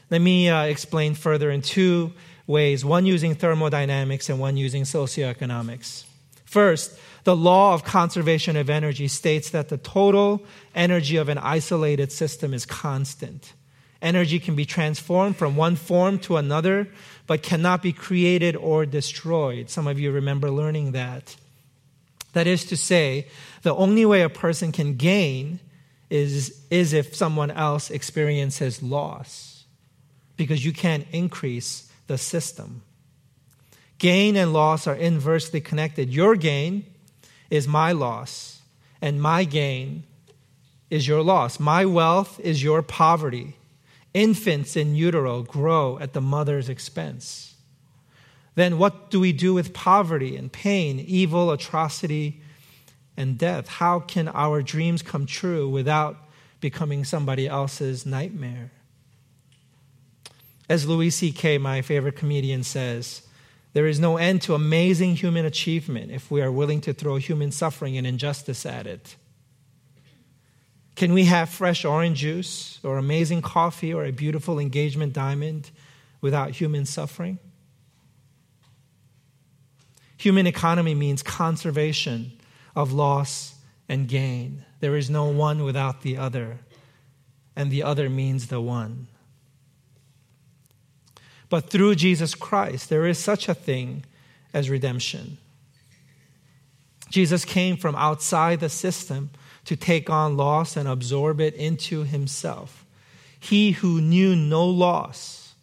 Let 0.09 0.21
me 0.21 0.49
uh, 0.49 0.63
explain 0.63 1.15
further 1.15 1.49
in 1.49 1.61
two 1.61 2.13
ways 2.45 2.85
one 2.85 3.05
using 3.05 3.35
thermodynamics 3.35 4.29
and 4.29 4.39
one 4.39 4.57
using 4.57 4.83
socioeconomics. 4.83 6.03
First, 6.45 6.97
the 7.23 7.35
law 7.35 7.73
of 7.73 7.83
conservation 7.83 8.55
of 8.57 8.69
energy 8.69 9.07
states 9.07 9.49
that 9.51 9.69
the 9.69 9.77
total 9.77 10.43
energy 10.75 11.17
of 11.17 11.29
an 11.29 11.37
isolated 11.37 12.11
system 12.11 12.53
is 12.53 12.65
constant. 12.65 13.53
Energy 14.03 14.37
can 14.37 14.53
be 14.53 14.65
transformed 14.65 15.37
from 15.37 15.55
one 15.55 15.77
form 15.77 16.19
to 16.19 16.35
another, 16.35 16.89
but 17.25 17.41
cannot 17.41 17.81
be 17.81 17.93
created 17.93 18.53
or 18.57 18.85
destroyed. 18.85 19.69
Some 19.69 19.87
of 19.87 19.97
you 19.97 20.11
remember 20.11 20.51
learning 20.51 20.91
that. 20.91 21.37
That 22.33 22.45
is 22.45 22.65
to 22.65 22.75
say, 22.75 23.27
the 23.61 23.73
only 23.73 24.05
way 24.05 24.21
a 24.21 24.29
person 24.29 24.73
can 24.73 24.97
gain 24.97 25.61
is, 26.09 26.61
is 26.69 26.91
if 26.91 27.15
someone 27.15 27.49
else 27.49 27.89
experiences 27.89 28.83
loss, 28.83 29.63
because 30.35 30.65
you 30.65 30.73
can't 30.73 31.07
increase 31.13 31.89
the 32.07 32.17
system. 32.17 32.81
Gain 33.99 34.35
and 34.35 34.51
loss 34.51 34.85
are 34.85 34.95
inversely 34.95 35.61
connected. 35.61 36.09
Your 36.09 36.35
gain 36.35 36.85
is 37.49 37.69
my 37.69 37.93
loss, 37.93 38.61
and 39.01 39.21
my 39.21 39.45
gain 39.45 40.03
is 40.89 41.07
your 41.07 41.21
loss. 41.21 41.57
My 41.57 41.85
wealth 41.85 42.37
is 42.41 42.61
your 42.61 42.81
poverty. 42.81 43.55
Infants 44.13 44.75
in 44.75 44.95
utero 44.95 45.41
grow 45.41 45.97
at 45.99 46.13
the 46.13 46.21
mother's 46.21 46.69
expense. 46.69 47.55
Then 48.55 48.77
what 48.77 49.09
do 49.09 49.19
we 49.19 49.33
do 49.33 49.53
with 49.53 49.73
poverty 49.73 50.37
and 50.37 50.51
pain, 50.51 50.99
evil, 50.99 51.51
atrocity, 51.51 52.41
and 53.17 53.37
death? 53.37 53.67
How 53.67 53.99
can 53.99 54.27
our 54.27 54.61
dreams 54.61 55.01
come 55.01 55.25
true 55.25 55.67
without 55.67 56.17
becoming 56.59 57.03
somebody 57.03 57.47
else's 57.47 58.05
nightmare? 58.05 58.71
As 60.69 60.87
Louis 60.87 61.09
C.K., 61.09 61.57
my 61.57 61.81
favorite 61.81 62.15
comedian, 62.15 62.63
says, 62.63 63.23
there 63.73 63.87
is 63.87 63.99
no 63.99 64.17
end 64.17 64.43
to 64.43 64.53
amazing 64.53 65.15
human 65.15 65.45
achievement 65.45 66.11
if 66.11 66.29
we 66.29 66.41
are 66.41 66.51
willing 66.51 66.79
to 66.81 66.93
throw 66.93 67.17
human 67.17 67.51
suffering 67.51 67.97
and 67.97 68.05
injustice 68.05 68.65
at 68.65 68.85
it. 68.85 69.15
Can 70.95 71.13
we 71.13 71.25
have 71.25 71.49
fresh 71.49 71.85
orange 71.85 72.19
juice 72.19 72.79
or 72.83 72.97
amazing 72.97 73.41
coffee 73.41 73.93
or 73.93 74.05
a 74.05 74.11
beautiful 74.11 74.59
engagement 74.59 75.13
diamond 75.13 75.71
without 76.21 76.51
human 76.51 76.85
suffering? 76.85 77.39
Human 80.17 80.47
economy 80.47 80.93
means 80.93 81.23
conservation 81.23 82.31
of 82.75 82.93
loss 82.93 83.55
and 83.89 84.07
gain. 84.07 84.63
There 84.79 84.95
is 84.95 85.09
no 85.09 85.25
one 85.25 85.63
without 85.63 86.01
the 86.01 86.17
other, 86.17 86.59
and 87.55 87.71
the 87.71 87.83
other 87.83 88.09
means 88.09 88.47
the 88.47 88.61
one. 88.61 89.07
But 91.49 91.69
through 91.69 91.95
Jesus 91.95 92.35
Christ, 92.35 92.89
there 92.89 93.05
is 93.05 93.17
such 93.17 93.49
a 93.49 93.53
thing 93.53 94.05
as 94.53 94.69
redemption. 94.69 95.37
Jesus 97.09 97.45
came 97.45 97.77
from 97.77 97.95
outside 97.95 98.59
the 98.59 98.69
system 98.69 99.29
to 99.65 99.75
take 99.75 100.09
on 100.09 100.37
loss 100.37 100.75
and 100.75 100.87
absorb 100.87 101.39
it 101.39 101.53
into 101.55 102.03
himself. 102.03 102.85
He 103.39 103.71
who 103.71 104.01
knew 104.01 104.35
no 104.35 104.65
loss 104.65 105.55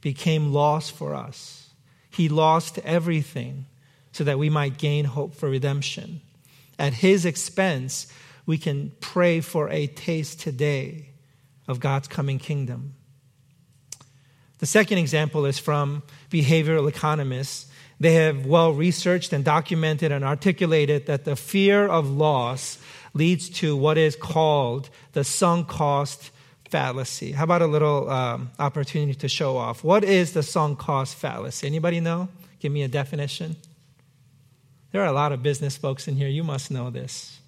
became 0.00 0.52
loss 0.52 0.90
for 0.90 1.14
us. 1.14 1.70
He 2.10 2.28
lost 2.28 2.78
everything 2.80 3.66
so 4.12 4.24
that 4.24 4.38
we 4.38 4.50
might 4.50 4.78
gain 4.78 5.04
hope 5.04 5.34
for 5.34 5.48
redemption. 5.48 6.20
At 6.78 6.92
his 6.94 7.24
expense, 7.24 8.06
we 8.46 8.58
can 8.58 8.92
pray 9.00 9.40
for 9.40 9.68
a 9.70 9.86
taste 9.86 10.40
today 10.40 11.08
of 11.66 11.80
God's 11.80 12.08
coming 12.08 12.38
kingdom. 12.38 12.94
The 14.58 14.66
second 14.66 14.98
example 14.98 15.46
is 15.46 15.58
from 15.58 16.02
behavioral 16.30 16.88
economists. 16.88 17.66
They 17.98 18.14
have 18.14 18.46
well 18.46 18.72
researched 18.72 19.32
and 19.32 19.44
documented 19.44 20.12
and 20.12 20.24
articulated 20.24 21.06
that 21.06 21.24
the 21.24 21.36
fear 21.36 21.86
of 21.86 22.10
loss 22.10 22.78
leads 23.14 23.48
to 23.48 23.76
what 23.76 23.96
is 23.96 24.16
called 24.16 24.90
the 25.12 25.24
sunk 25.24 25.68
cost 25.68 26.30
fallacy. 26.68 27.32
How 27.32 27.44
about 27.44 27.62
a 27.62 27.66
little 27.66 28.10
um, 28.10 28.50
opportunity 28.58 29.14
to 29.14 29.28
show 29.28 29.56
off? 29.56 29.84
What 29.84 30.02
is 30.04 30.32
the 30.32 30.42
sunk 30.42 30.78
cost 30.78 31.14
fallacy? 31.14 31.66
Anybody 31.66 32.00
know? 32.00 32.28
Give 32.58 32.72
me 32.72 32.82
a 32.82 32.88
definition. 32.88 33.56
There 34.90 35.02
are 35.02 35.06
a 35.06 35.12
lot 35.12 35.32
of 35.32 35.42
business 35.42 35.76
folks 35.76 36.08
in 36.08 36.16
here. 36.16 36.28
You 36.28 36.44
must 36.44 36.70
know 36.70 36.90
this. 36.90 37.38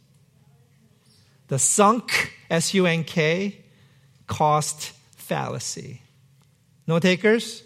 The 1.49 1.59
sunk, 1.59 2.33
S 2.51 2.75
U 2.75 2.87
N 2.87 3.05
K, 3.05 3.57
cost 4.27 4.93
fallacy. 5.17 6.03
No 6.87 6.99
takers? 6.99 7.63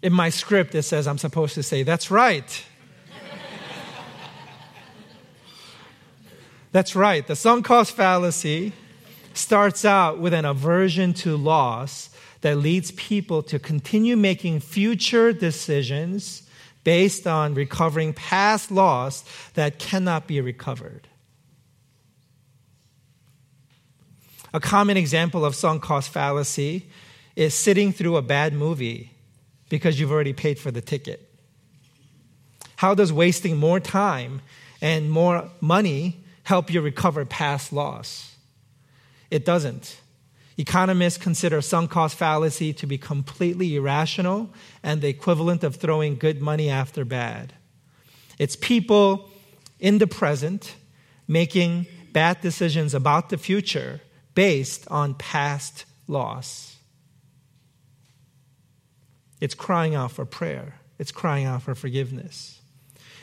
In 0.00 0.12
my 0.12 0.30
script, 0.30 0.74
it 0.74 0.82
says 0.82 1.06
I'm 1.06 1.18
supposed 1.18 1.54
to 1.54 1.62
say, 1.62 1.84
That's 1.84 2.10
right. 2.10 2.64
That's 6.72 6.96
right. 6.96 7.26
The 7.26 7.36
sunk 7.36 7.66
cost 7.66 7.92
fallacy 7.94 8.72
starts 9.34 9.84
out 9.84 10.18
with 10.18 10.34
an 10.34 10.44
aversion 10.44 11.12
to 11.14 11.36
loss 11.36 12.10
that 12.40 12.56
leads 12.56 12.90
people 12.92 13.42
to 13.44 13.58
continue 13.58 14.16
making 14.16 14.60
future 14.60 15.32
decisions 15.32 16.42
based 16.82 17.26
on 17.26 17.54
recovering 17.54 18.12
past 18.12 18.70
loss 18.70 19.24
that 19.54 19.78
cannot 19.78 20.26
be 20.26 20.40
recovered. 20.40 21.06
A 24.54 24.60
common 24.60 24.96
example 24.96 25.44
of 25.44 25.54
sunk 25.54 25.82
cost 25.82 26.10
fallacy 26.10 26.86
is 27.36 27.54
sitting 27.54 27.92
through 27.92 28.16
a 28.16 28.22
bad 28.22 28.52
movie 28.52 29.12
because 29.68 29.98
you've 29.98 30.10
already 30.10 30.34
paid 30.34 30.58
for 30.58 30.70
the 30.70 30.82
ticket. 30.82 31.28
How 32.76 32.94
does 32.94 33.12
wasting 33.12 33.56
more 33.56 33.78
time 33.78 34.42
and 34.82 35.10
more 35.10 35.48
money 35.60 36.21
help 36.44 36.72
you 36.72 36.80
recover 36.80 37.24
past 37.24 37.72
loss. 37.72 38.36
It 39.30 39.44
doesn't. 39.44 40.00
Economists 40.58 41.18
consider 41.18 41.62
sunk 41.62 41.90
cost 41.90 42.16
fallacy 42.16 42.72
to 42.74 42.86
be 42.86 42.98
completely 42.98 43.76
irrational 43.76 44.50
and 44.82 45.00
the 45.00 45.08
equivalent 45.08 45.64
of 45.64 45.76
throwing 45.76 46.16
good 46.16 46.42
money 46.42 46.68
after 46.68 47.04
bad. 47.04 47.54
It's 48.38 48.56
people 48.56 49.30
in 49.80 49.98
the 49.98 50.06
present 50.06 50.74
making 51.26 51.86
bad 52.12 52.40
decisions 52.40 52.94
about 52.94 53.30
the 53.30 53.38
future 53.38 54.00
based 54.34 54.86
on 54.88 55.14
past 55.14 55.84
loss. 56.06 56.76
It's 59.40 59.54
crying 59.54 59.94
out 59.94 60.12
for 60.12 60.24
prayer, 60.24 60.76
it's 60.98 61.12
crying 61.12 61.46
out 61.46 61.62
for 61.62 61.74
forgiveness. 61.74 62.61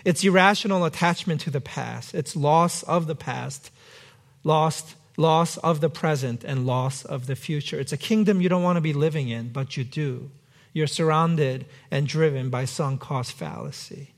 It's 0.05 0.23
irrational 0.23 0.85
attachment 0.85 1.41
to 1.41 1.49
the 1.49 1.62
past. 1.62 2.13
It's 2.15 2.35
loss 2.35 2.83
of 2.83 3.07
the 3.07 3.15
past, 3.15 3.71
lost, 4.43 4.95
loss 5.17 5.57
of 5.57 5.81
the 5.81 5.89
present, 5.89 6.43
and 6.43 6.65
loss 6.65 7.03
of 7.03 7.27
the 7.27 7.35
future. 7.35 7.79
It's 7.79 7.93
a 7.93 7.97
kingdom 7.97 8.41
you 8.41 8.49
don't 8.49 8.63
want 8.63 8.77
to 8.77 8.81
be 8.81 8.93
living 8.93 9.29
in, 9.29 9.49
but 9.49 9.75
you 9.75 9.83
do. 9.83 10.31
You're 10.73 10.88
surrounded 10.88 11.65
and 11.91 12.07
driven 12.07 12.49
by 12.49 12.65
sunk 12.65 13.01
cost 13.01 13.33
fallacy. 13.33 14.13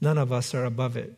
None 0.00 0.18
of 0.18 0.32
us 0.32 0.54
are 0.54 0.64
above 0.64 0.96
it. 0.96 1.14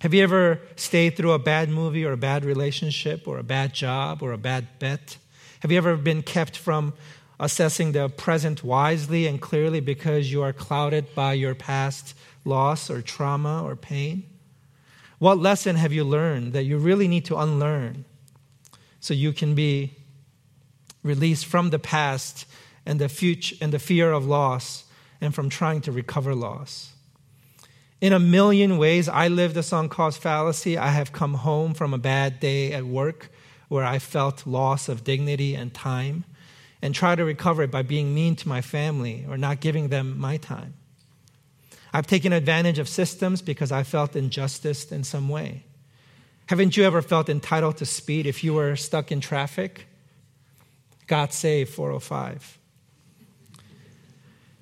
Have 0.00 0.14
you 0.14 0.22
ever 0.22 0.60
stayed 0.76 1.16
through 1.16 1.32
a 1.32 1.38
bad 1.38 1.68
movie 1.68 2.06
or 2.06 2.12
a 2.12 2.16
bad 2.16 2.44
relationship 2.44 3.28
or 3.28 3.38
a 3.38 3.42
bad 3.42 3.74
job 3.74 4.22
or 4.22 4.32
a 4.32 4.38
bad 4.38 4.78
bet? 4.78 5.18
Have 5.60 5.70
you 5.70 5.76
ever 5.76 5.96
been 5.96 6.22
kept 6.22 6.56
from 6.56 6.94
assessing 7.38 7.92
the 7.92 8.08
present 8.08 8.64
wisely 8.64 9.26
and 9.26 9.40
clearly 9.40 9.80
because 9.80 10.32
you 10.32 10.42
are 10.42 10.54
clouded 10.54 11.14
by 11.14 11.34
your 11.34 11.54
past 11.54 12.14
loss 12.44 12.90
or 12.90 13.02
trauma 13.02 13.62
or 13.62 13.76
pain? 13.76 14.24
What 15.18 15.38
lesson 15.38 15.76
have 15.76 15.92
you 15.92 16.04
learned 16.04 16.54
that 16.54 16.64
you 16.64 16.78
really 16.78 17.06
need 17.06 17.26
to 17.26 17.36
unlearn 17.36 18.04
so 19.00 19.12
you 19.12 19.32
can 19.32 19.54
be 19.54 19.96
released 21.02 21.46
from 21.46 21.70
the 21.70 21.78
past 21.78 22.46
and 22.86 22.98
the 22.98 23.08
future 23.08 23.56
and 23.60 23.72
the 23.72 23.78
fear 23.78 24.12
of 24.12 24.26
loss 24.26 24.84
and 25.20 25.34
from 25.34 25.48
trying 25.48 25.82
to 25.82 25.92
recover 25.92 26.34
loss? 26.34 26.92
In 28.00 28.14
a 28.14 28.18
million 28.18 28.78
ways, 28.78 29.10
I 29.10 29.28
lived 29.28 29.54
the 29.54 29.62
sunk 29.62 29.92
cost 29.92 30.22
fallacy. 30.22 30.78
I 30.78 30.88
have 30.88 31.12
come 31.12 31.34
home 31.34 31.74
from 31.74 31.92
a 31.92 31.98
bad 31.98 32.40
day 32.40 32.72
at 32.72 32.86
work 32.86 33.30
where 33.68 33.84
I 33.84 33.98
felt 33.98 34.46
loss 34.46 34.88
of 34.88 35.04
dignity 35.04 35.54
and 35.54 35.72
time 35.72 36.24
and 36.80 36.94
try 36.94 37.14
to 37.14 37.24
recover 37.24 37.64
it 37.64 37.70
by 37.70 37.82
being 37.82 38.14
mean 38.14 38.36
to 38.36 38.48
my 38.48 38.62
family 38.62 39.26
or 39.28 39.36
not 39.36 39.60
giving 39.60 39.88
them 39.88 40.18
my 40.18 40.38
time. 40.38 40.74
I've 41.92 42.06
taken 42.06 42.32
advantage 42.32 42.78
of 42.78 42.88
systems 42.88 43.42
because 43.42 43.72
I 43.72 43.82
felt 43.82 44.14
injustice 44.16 44.90
in 44.92 45.04
some 45.04 45.28
way. 45.28 45.64
Haven't 46.46 46.76
you 46.76 46.84
ever 46.84 47.02
felt 47.02 47.28
entitled 47.28 47.76
to 47.78 47.86
speed 47.86 48.26
if 48.26 48.42
you 48.42 48.54
were 48.54 48.76
stuck 48.76 49.12
in 49.12 49.20
traffic? 49.20 49.86
Got 51.06 51.32
Saved 51.32 51.70
405. 51.72 52.58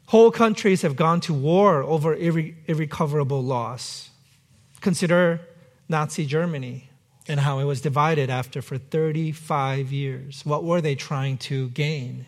Whole 0.07 0.31
countries 0.31 0.83
have 0.83 0.97
gone 0.97 1.21
to 1.21 1.35
war 1.35 1.83
over 1.83 2.17
irre- 2.17 2.55
irrecoverable 2.67 3.43
loss. 3.43 4.09
Consider 4.81 5.41
Nazi 5.89 6.25
Germany 6.25 6.89
and 7.29 7.41
how 7.41 7.59
it 7.59 7.65
was 7.65 7.83
divided 7.83 8.31
after 8.31 8.63
for 8.63 8.79
35 8.79 9.93
years. 9.93 10.47
What 10.47 10.65
were 10.65 10.81
they 10.81 10.95
trying 10.95 11.37
to 11.39 11.69
gain? 11.71 12.25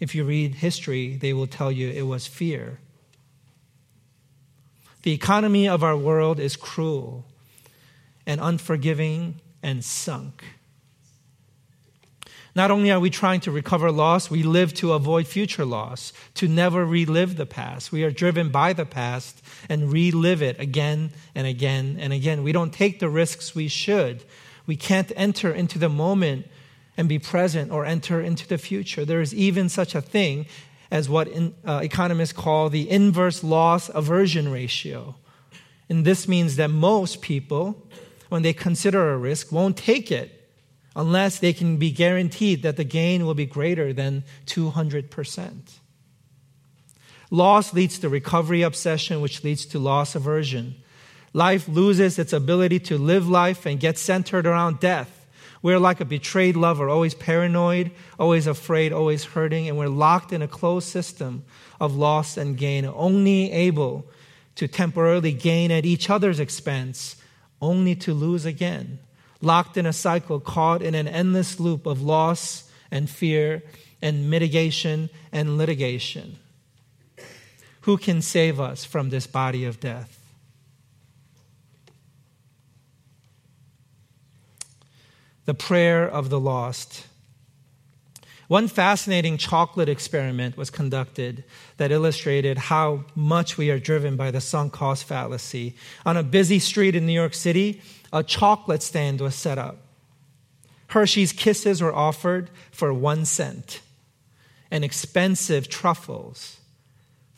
If 0.00 0.14
you 0.14 0.24
read 0.24 0.56
history, 0.56 1.16
they 1.16 1.32
will 1.32 1.46
tell 1.46 1.70
you 1.70 1.90
it 1.90 2.02
was 2.02 2.26
fear. 2.26 2.80
The 5.08 5.14
economy 5.14 5.66
of 5.66 5.82
our 5.82 5.96
world 5.96 6.38
is 6.38 6.54
cruel 6.54 7.24
and 8.26 8.42
unforgiving 8.42 9.40
and 9.62 9.82
sunk. 9.82 10.44
Not 12.54 12.70
only 12.70 12.90
are 12.90 13.00
we 13.00 13.08
trying 13.08 13.40
to 13.40 13.50
recover 13.50 13.90
loss, 13.90 14.30
we 14.30 14.42
live 14.42 14.74
to 14.74 14.92
avoid 14.92 15.26
future 15.26 15.64
loss, 15.64 16.12
to 16.34 16.46
never 16.46 16.84
relive 16.84 17.38
the 17.38 17.46
past. 17.46 17.90
We 17.90 18.04
are 18.04 18.10
driven 18.10 18.50
by 18.50 18.74
the 18.74 18.84
past 18.84 19.40
and 19.70 19.90
relive 19.90 20.42
it 20.42 20.60
again 20.60 21.12
and 21.34 21.46
again 21.46 21.96
and 21.98 22.12
again. 22.12 22.42
We 22.42 22.52
don't 22.52 22.74
take 22.74 23.00
the 23.00 23.08
risks 23.08 23.54
we 23.54 23.68
should. 23.68 24.24
We 24.66 24.76
can't 24.76 25.10
enter 25.16 25.50
into 25.50 25.78
the 25.78 25.88
moment 25.88 26.48
and 26.98 27.08
be 27.08 27.18
present 27.18 27.72
or 27.72 27.86
enter 27.86 28.20
into 28.20 28.46
the 28.46 28.58
future. 28.58 29.06
There 29.06 29.22
is 29.22 29.34
even 29.34 29.70
such 29.70 29.94
a 29.94 30.02
thing 30.02 30.44
as 30.90 31.08
what 31.08 31.28
in, 31.28 31.54
uh, 31.64 31.80
economists 31.82 32.32
call 32.32 32.70
the 32.70 32.88
inverse 32.90 33.44
loss 33.44 33.90
aversion 33.90 34.50
ratio. 34.50 35.16
And 35.88 36.04
this 36.04 36.28
means 36.28 36.56
that 36.56 36.70
most 36.70 37.22
people, 37.22 37.86
when 38.28 38.42
they 38.42 38.52
consider 38.52 39.12
a 39.12 39.18
risk, 39.18 39.52
won't 39.52 39.76
take 39.76 40.10
it 40.10 40.50
unless 40.94 41.38
they 41.38 41.52
can 41.52 41.76
be 41.76 41.90
guaranteed 41.90 42.62
that 42.62 42.76
the 42.76 42.84
gain 42.84 43.24
will 43.24 43.34
be 43.34 43.46
greater 43.46 43.92
than 43.92 44.24
200%. 44.46 45.78
Loss 47.30 47.74
leads 47.74 47.98
to 47.98 48.08
recovery 48.08 48.62
obsession, 48.62 49.20
which 49.20 49.44
leads 49.44 49.66
to 49.66 49.78
loss 49.78 50.14
aversion. 50.14 50.76
Life 51.32 51.68
loses 51.68 52.18
its 52.18 52.32
ability 52.32 52.80
to 52.80 52.98
live 52.98 53.28
life 53.28 53.66
and 53.66 53.78
gets 53.78 54.00
centered 54.00 54.46
around 54.46 54.80
death. 54.80 55.17
We're 55.62 55.78
like 55.78 56.00
a 56.00 56.04
betrayed 56.04 56.56
lover, 56.56 56.88
always 56.88 57.14
paranoid, 57.14 57.90
always 58.18 58.46
afraid, 58.46 58.92
always 58.92 59.24
hurting, 59.24 59.68
and 59.68 59.76
we're 59.76 59.88
locked 59.88 60.32
in 60.32 60.42
a 60.42 60.48
closed 60.48 60.88
system 60.88 61.44
of 61.80 61.96
loss 61.96 62.36
and 62.36 62.56
gain, 62.56 62.84
only 62.86 63.50
able 63.50 64.06
to 64.54 64.68
temporarily 64.68 65.32
gain 65.32 65.70
at 65.70 65.84
each 65.84 66.10
other's 66.10 66.40
expense, 66.40 67.16
only 67.60 67.94
to 67.96 68.14
lose 68.14 68.44
again 68.44 68.98
locked 69.40 69.76
in 69.76 69.86
a 69.86 69.92
cycle, 69.92 70.40
caught 70.40 70.82
in 70.82 70.94
an 70.94 71.08
endless 71.08 71.60
loop 71.60 71.86
of 71.86 72.02
loss 72.02 72.70
and 72.90 73.08
fear 73.08 73.62
and 74.02 74.30
mitigation 74.30 75.10
and 75.32 75.58
litigation. 75.58 76.38
Who 77.82 77.96
can 77.96 78.22
save 78.22 78.60
us 78.60 78.84
from 78.84 79.10
this 79.10 79.26
body 79.26 79.64
of 79.64 79.80
death? 79.80 80.14
The 85.48 85.54
prayer 85.54 86.06
of 86.06 86.28
the 86.28 86.38
lost. 86.38 87.06
One 88.48 88.68
fascinating 88.68 89.38
chocolate 89.38 89.88
experiment 89.88 90.58
was 90.58 90.68
conducted 90.68 91.42
that 91.78 91.90
illustrated 91.90 92.58
how 92.58 93.06
much 93.14 93.56
we 93.56 93.70
are 93.70 93.78
driven 93.78 94.14
by 94.14 94.30
the 94.30 94.42
sunk 94.42 94.74
cost 94.74 95.04
fallacy. 95.04 95.74
On 96.04 96.18
a 96.18 96.22
busy 96.22 96.58
street 96.58 96.94
in 96.94 97.06
New 97.06 97.14
York 97.14 97.32
City, 97.32 97.80
a 98.12 98.22
chocolate 98.22 98.82
stand 98.82 99.22
was 99.22 99.34
set 99.34 99.56
up. 99.56 99.78
Hershey's 100.88 101.32
Kisses 101.32 101.80
were 101.80 101.94
offered 101.94 102.50
for 102.70 102.92
one 102.92 103.24
cent, 103.24 103.80
and 104.70 104.84
expensive 104.84 105.70
truffles 105.70 106.58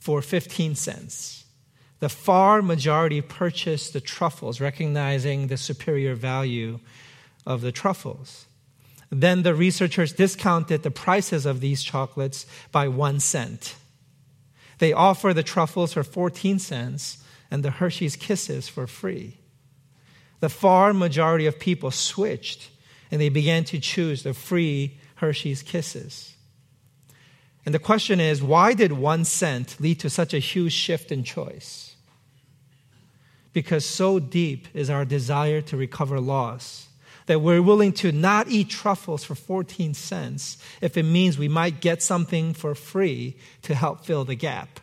for 0.00 0.20
15 0.20 0.74
cents. 0.74 1.44
The 2.00 2.08
far 2.08 2.60
majority 2.60 3.20
purchased 3.20 3.92
the 3.92 4.00
truffles, 4.00 4.60
recognizing 4.60 5.46
the 5.46 5.56
superior 5.56 6.16
value 6.16 6.80
of 7.46 7.60
the 7.60 7.72
truffles. 7.72 8.46
Then 9.10 9.42
the 9.42 9.54
researchers 9.54 10.12
discounted 10.12 10.82
the 10.82 10.90
prices 10.90 11.46
of 11.46 11.60
these 11.60 11.82
chocolates 11.82 12.46
by 12.70 12.88
one 12.88 13.20
cent. 13.20 13.74
They 14.78 14.92
offer 14.92 15.34
the 15.34 15.42
truffles 15.42 15.92
for 15.92 16.04
14 16.04 16.58
cents 16.58 17.22
and 17.50 17.62
the 17.64 17.72
Hershey's 17.72 18.16
Kisses 18.16 18.68
for 18.68 18.86
free 18.86 19.40
the 20.40 20.48
far 20.48 20.92
majority 20.92 21.46
of 21.46 21.58
people 21.58 21.90
switched 21.90 22.70
and 23.10 23.20
they 23.20 23.28
began 23.28 23.64
to 23.64 23.78
choose 23.78 24.22
the 24.22 24.34
free 24.34 24.98
Hershey's 25.16 25.62
Kisses. 25.62 26.34
And 27.64 27.74
the 27.74 27.78
question 27.78 28.20
is 28.20 28.42
why 28.42 28.72
did 28.72 28.92
one 28.92 29.24
cent 29.24 29.76
lead 29.78 30.00
to 30.00 30.10
such 30.10 30.32
a 30.32 30.38
huge 30.38 30.72
shift 30.72 31.12
in 31.12 31.24
choice? 31.24 31.94
Because 33.52 33.84
so 33.84 34.18
deep 34.18 34.68
is 34.74 34.88
our 34.88 35.04
desire 35.04 35.60
to 35.62 35.76
recover 35.76 36.20
loss 36.20 36.88
that 37.26 37.40
we're 37.40 37.62
willing 37.62 37.92
to 37.92 38.12
not 38.12 38.48
eat 38.48 38.68
truffles 38.68 39.24
for 39.24 39.34
14 39.34 39.94
cents 39.94 40.58
if 40.80 40.96
it 40.96 41.04
means 41.04 41.38
we 41.38 41.48
might 41.48 41.80
get 41.80 42.02
something 42.02 42.54
for 42.54 42.74
free 42.74 43.36
to 43.62 43.74
help 43.74 44.04
fill 44.04 44.24
the 44.24 44.34
gap. 44.34 44.80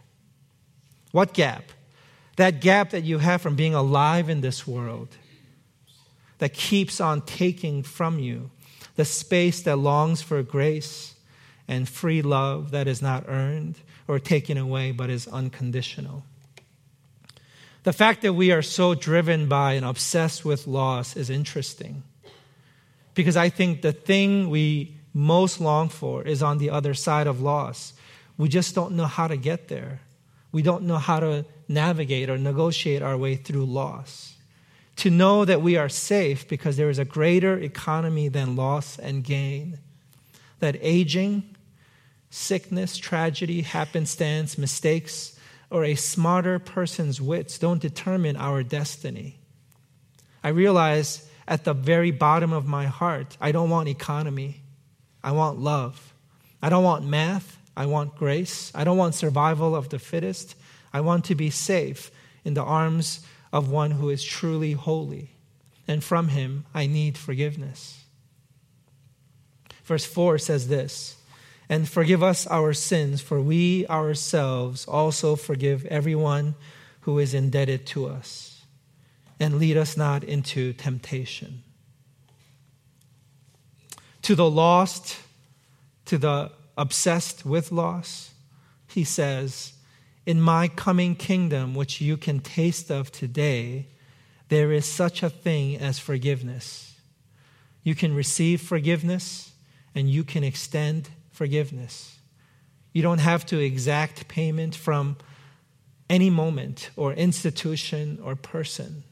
What 1.12 1.34
gap? 1.34 1.64
That 2.38 2.62
gap 2.62 2.92
that 2.92 3.04
you 3.04 3.18
have 3.18 3.42
from 3.42 3.56
being 3.56 3.74
alive 3.74 4.30
in 4.30 4.42
this 4.42 4.68
world 4.68 5.10
that 6.38 6.54
keeps 6.54 7.02
on 7.02 7.22
taking 7.22 7.82
from 7.84 8.20
you, 8.20 8.52
the 8.96 9.06
space 9.06 9.62
that 9.64 9.78
longs 9.78 10.22
for 10.22 10.44
grace 10.44 11.16
and 11.68 11.90
free 11.90 12.22
love 12.22 12.72
that 12.72 12.88
is 12.88 13.02
not 13.02 13.26
earned 13.28 13.80
or 14.08 14.20
taken 14.20 14.58
away 14.58 14.92
but 14.92 15.10
is 15.10 15.28
unconditional. 15.28 16.24
The 17.84 17.94
fact 17.94 18.22
that 18.22 18.34
we 18.34 18.52
are 18.52 18.62
so 18.62 18.96
driven 18.96 19.48
by 19.48 19.74
and 19.74 19.86
obsessed 19.86 20.44
with 20.44 20.68
loss 20.68 21.16
is 21.16 21.30
interesting 21.30 22.04
because 23.18 23.36
I 23.36 23.50
think 23.50 23.82
the 23.82 23.92
thing 23.92 24.50
we 24.50 24.96
most 25.12 25.60
long 25.60 25.90
for 25.90 26.22
is 26.22 26.44
on 26.44 26.60
the 26.60 26.70
other 26.70 26.94
side 26.94 27.26
of 27.26 27.42
loss. 27.42 27.94
We 28.38 28.48
just 28.48 28.76
don't 28.76 28.94
know 28.94 29.08
how 29.08 29.28
to 29.28 29.36
get 29.36 29.68
there. 29.68 30.02
We 30.52 30.62
don't 30.62 30.84
know 30.84 31.00
how 31.00 31.20
to 31.22 31.44
navigate 31.68 32.30
or 32.30 32.38
negotiate 32.38 33.02
our 33.02 33.18
way 33.18 33.36
through 33.36 33.66
loss 33.66 34.36
to 34.98 35.10
know 35.10 35.46
that 35.46 35.62
we 35.62 35.78
are 35.78 35.90
safe 35.90 36.48
because 36.48 36.78
there 36.78 36.90
is 36.92 37.00
a 37.00 37.06
greater 37.06 37.58
economy 37.58 38.28
than 38.28 38.56
loss 38.56 39.00
and 39.00 39.24
gain. 39.24 39.80
That 40.60 40.78
aging, 40.82 41.56
sickness, 42.30 42.98
tragedy, 42.98 43.62
happenstance, 43.62 44.58
mistakes, 44.58 45.40
or 45.72 45.84
a 45.84 45.96
smarter 45.96 46.60
person's 46.60 47.20
wits 47.20 47.58
don't 47.58 47.82
determine 47.82 48.38
our 48.38 48.62
destiny. 48.62 49.40
I 50.44 50.50
realize 50.50 51.28
at 51.48 51.64
the 51.64 51.74
very 51.74 52.12
bottom 52.12 52.52
of 52.52 52.68
my 52.68 52.86
heart, 52.86 53.38
I 53.40 53.52
don't 53.52 53.70
want 53.70 53.88
economy. 53.88 54.62
I 55.24 55.32
want 55.32 55.60
love. 55.60 56.14
I 56.62 56.70
don't 56.70 56.84
want 56.84 57.06
math. 57.06 57.58
I 57.76 57.86
want 57.86 58.16
grace. 58.16 58.72
I 58.74 58.84
don't 58.84 58.98
want 58.98 59.16
survival 59.16 59.76
of 59.76 59.90
the 59.90 60.00
fittest. 60.00 60.56
I 60.94 61.02
want 61.02 61.26
to 61.26 61.36
be 61.36 61.50
safe 61.50 62.12
in 62.44 62.54
the 62.54 62.64
arms 62.64 63.26
of 63.52 63.70
one 63.70 63.92
who 63.92 64.10
is 64.10 64.24
truly 64.24 64.74
holy, 64.74 65.32
and 65.88 66.04
from 66.04 66.30
him 66.30 66.66
I 66.74 66.88
need 66.88 67.18
forgiveness. 67.18 68.04
Verse 69.84 70.06
4 70.06 70.38
says 70.38 70.68
this 70.68 71.18
And 71.70 71.88
forgive 71.88 72.24
us 72.24 72.48
our 72.48 72.74
sins, 72.74 73.22
for 73.22 73.42
we 73.42 73.88
ourselves 73.88 74.86
also 74.86 75.36
forgive 75.36 75.86
everyone 75.86 76.56
who 77.02 77.20
is 77.20 77.34
indebted 77.34 77.86
to 77.88 78.08
us, 78.08 78.57
and 79.40 79.60
lead 79.60 79.78
us 79.78 79.96
not 79.96 80.24
into 80.24 80.74
temptation. 80.74 81.64
To 84.24 84.36
the 84.36 84.50
lost, 84.50 85.18
to 86.06 86.18
the 86.18 86.52
obsessed 86.78 87.46
with 87.46 87.72
loss, 87.72 88.32
he 88.88 89.04
says, 89.04 89.74
in 90.26 90.42
my 90.42 90.68
coming 90.68 91.16
kingdom, 91.16 91.74
which 91.74 92.02
you 92.02 92.18
can 92.18 92.40
taste 92.40 92.92
of 92.92 93.12
today, 93.12 93.88
there 94.50 94.72
is 94.72 94.86
such 94.86 95.24
a 95.24 95.30
thing 95.30 95.78
as 95.78 96.00
forgiveness. 96.00 96.96
You 97.84 97.96
can 97.96 98.14
receive 98.14 98.62
forgiveness 98.62 99.54
and 99.96 100.10
you 100.10 100.24
can 100.24 100.44
extend 100.44 101.10
forgiveness. 101.32 102.18
You 102.92 103.02
don't 103.02 103.20
have 103.20 103.46
to 103.48 103.60
exact 103.60 104.28
payment 104.28 104.76
from 104.76 105.18
any 106.10 106.30
moment 106.30 106.90
or 106.96 107.14
institution 107.14 108.20
or 108.24 108.36
person. 108.36 109.04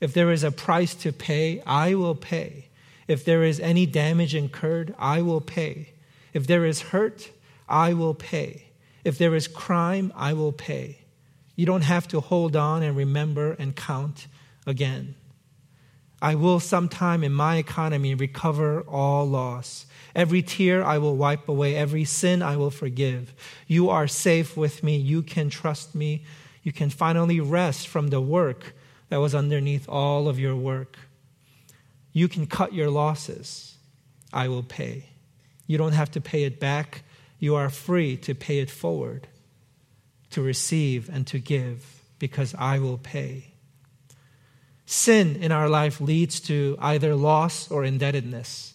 If 0.00 0.12
there 0.12 0.30
is 0.30 0.44
a 0.44 0.50
price 0.50 0.94
to 0.96 1.12
pay, 1.12 1.62
I 1.62 1.94
will 1.94 2.14
pay. 2.14 2.68
If 3.08 3.24
there 3.24 3.42
is 3.42 3.60
any 3.60 3.86
damage 3.86 4.34
incurred, 4.34 4.94
I 4.98 5.22
will 5.22 5.40
pay. 5.40 5.90
If 6.32 6.46
there 6.46 6.64
is 6.64 6.80
hurt, 6.80 7.30
I 7.68 7.94
will 7.94 8.14
pay. 8.14 8.66
If 9.04 9.18
there 9.18 9.34
is 9.34 9.48
crime, 9.48 10.12
I 10.16 10.32
will 10.32 10.52
pay. 10.52 10.98
You 11.54 11.64
don't 11.64 11.82
have 11.82 12.06
to 12.08 12.20
hold 12.20 12.56
on 12.56 12.82
and 12.82 12.96
remember 12.96 13.52
and 13.52 13.74
count 13.74 14.26
again. 14.66 15.14
I 16.20 16.34
will 16.34 16.60
sometime 16.60 17.22
in 17.22 17.32
my 17.32 17.56
economy 17.56 18.14
recover 18.14 18.80
all 18.82 19.26
loss. 19.26 19.86
Every 20.14 20.42
tear 20.42 20.84
I 20.84 20.98
will 20.98 21.16
wipe 21.16 21.48
away, 21.48 21.76
every 21.76 22.04
sin 22.04 22.42
I 22.42 22.56
will 22.56 22.70
forgive. 22.70 23.34
You 23.66 23.90
are 23.90 24.08
safe 24.08 24.56
with 24.56 24.82
me. 24.82 24.96
You 24.96 25.22
can 25.22 25.50
trust 25.50 25.94
me. 25.94 26.24
You 26.62 26.72
can 26.72 26.90
finally 26.90 27.38
rest 27.38 27.86
from 27.86 28.08
the 28.08 28.20
work 28.20 28.74
that 29.08 29.20
was 29.20 29.34
underneath 29.34 29.88
all 29.88 30.28
of 30.28 30.38
your 30.38 30.56
work. 30.56 30.98
You 32.12 32.28
can 32.28 32.46
cut 32.46 32.72
your 32.72 32.90
losses. 32.90 33.76
I 34.32 34.48
will 34.48 34.62
pay. 34.62 35.10
You 35.66 35.78
don't 35.78 35.92
have 35.92 36.10
to 36.12 36.20
pay 36.20 36.44
it 36.44 36.60
back. 36.60 37.02
You 37.38 37.54
are 37.54 37.70
free 37.70 38.16
to 38.18 38.34
pay 38.34 38.60
it 38.60 38.70
forward, 38.70 39.28
to 40.30 40.42
receive 40.42 41.08
and 41.08 41.26
to 41.26 41.38
give, 41.38 42.02
because 42.18 42.54
I 42.58 42.78
will 42.78 42.98
pay. 42.98 43.52
Sin 44.86 45.36
in 45.36 45.52
our 45.52 45.68
life 45.68 46.00
leads 46.00 46.40
to 46.40 46.76
either 46.80 47.14
loss 47.14 47.70
or 47.70 47.84
indebtedness. 47.84 48.74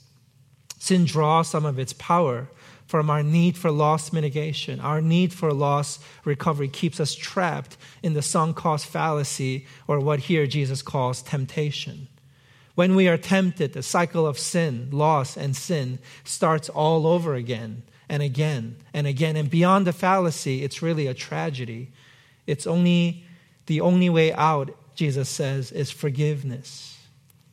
Sin 0.78 1.06
draws 1.06 1.48
some 1.48 1.66
of 1.66 1.80
its 1.80 1.94
power 1.94 2.50
from 2.92 3.10
our 3.10 3.24
need 3.24 3.58
for 3.58 3.72
loss 3.72 4.12
mitigation. 4.12 4.82
Our 4.82 5.00
need 5.00 5.32
for 5.34 5.54
loss 5.54 5.98
recovery 6.26 6.68
keeps 6.68 7.00
us 7.00 7.16
trapped 7.16 7.78
in 8.04 8.14
the 8.14 8.22
sunk 8.22 8.58
cost 8.58 8.86
fallacy, 8.86 9.66
or 9.88 10.02
what 10.02 10.20
here 10.20 10.46
Jesus 10.46 10.82
calls 10.82 11.22
temptation. 11.22 12.10
When 12.76 12.94
we 12.98 13.08
are 13.08 13.18
tempted, 13.18 13.72
the 13.72 13.82
cycle 13.82 14.28
of 14.28 14.38
sin, 14.38 14.90
loss, 14.92 15.38
and 15.38 15.56
sin 15.56 16.00
starts 16.26 16.68
all 16.68 17.08
over 17.08 17.34
again 17.34 17.84
and 18.10 18.22
again 18.22 18.76
and 18.94 19.08
again. 19.08 19.38
And 19.38 19.50
beyond 19.50 19.88
the 19.88 19.94
fallacy, 19.94 20.62
it's 20.62 20.82
really 20.82 21.08
a 21.08 21.14
tragedy. 21.14 21.94
It's 22.46 22.68
only 22.68 23.24
the 23.68 23.80
only 23.80 24.10
way 24.10 24.34
out 24.34 24.76
Jesus 24.96 25.30
says, 25.30 25.72
is 25.72 25.92
forgiveness. 25.92 26.91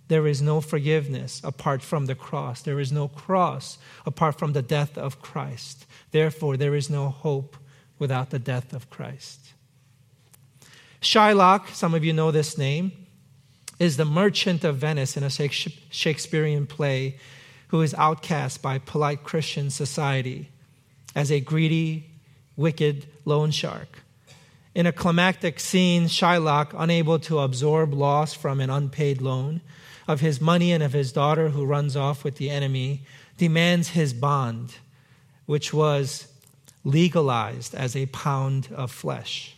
There 0.09 0.27
is 0.27 0.41
no 0.41 0.61
forgiveness 0.61 1.41
apart 1.45 1.83
from 1.83 2.07
the 2.07 2.15
cross. 2.15 2.63
There 2.63 2.81
is 2.81 2.91
no 2.91 3.09
cross 3.09 3.79
apart 4.07 4.39
from 4.39 4.55
the 4.55 4.63
death 4.63 4.97
of 4.97 5.21
Christ. 5.21 5.87
Therefore, 6.11 6.57
there 6.57 6.75
is 6.75 6.89
no 6.89 7.11
hope 7.11 7.57
without 7.99 8.31
the 8.31 8.39
death 8.39 8.73
of 8.73 8.89
Christ. 8.89 9.53
Shylock, 11.01 11.69
some 11.75 11.95
of 11.95 12.05
you 12.05 12.13
know 12.13 12.31
this 12.31 12.57
name, 12.57 12.93
is 13.79 13.97
the 13.97 14.05
merchant 14.05 14.65
of 14.65 14.79
Venice 14.79 15.17
in 15.17 15.23
a 15.23 15.31
Shakespearean 15.31 16.67
play 16.67 17.17
who 17.69 17.83
is 17.83 17.95
outcast 17.95 18.63
by 18.63 18.79
polite 18.79 19.23
Christian 19.23 19.71
society 19.71 20.49
as 21.15 21.31
a 21.31 21.41
greedy, 21.41 22.11
wicked 22.57 23.07
loan 23.25 23.51
shark. 23.51 24.03
In 24.75 24.87
a 24.87 24.93
climactic 24.93 25.61
scene, 25.61 26.05
Shylock, 26.05 26.75
unable 26.77 27.19
to 27.21 27.41
absorb 27.41 27.93
loss 27.93 28.33
from 28.33 28.61
an 28.61 28.71
unpaid 28.71 29.21
loan 29.21 29.61
of 30.09 30.21
his 30.21 30.41
money 30.41 30.73
and 30.73 30.83
of 30.83 30.95
his 30.95 31.13
daughter 31.13 31.51
who 31.51 31.67
runs 31.67 31.95
off 31.95 32.25
with 32.25 32.37
the 32.37 32.49
enemy, 32.49 33.03
demands 33.37 33.91
his 33.91 34.15
bond, 34.15 34.75
which 35.45 35.73
was 35.73 36.27
legalized 36.83 37.75
as 37.75 37.95
a 37.95 38.07
pound 38.07 38.69
of 38.75 38.91
flesh. 38.91 39.55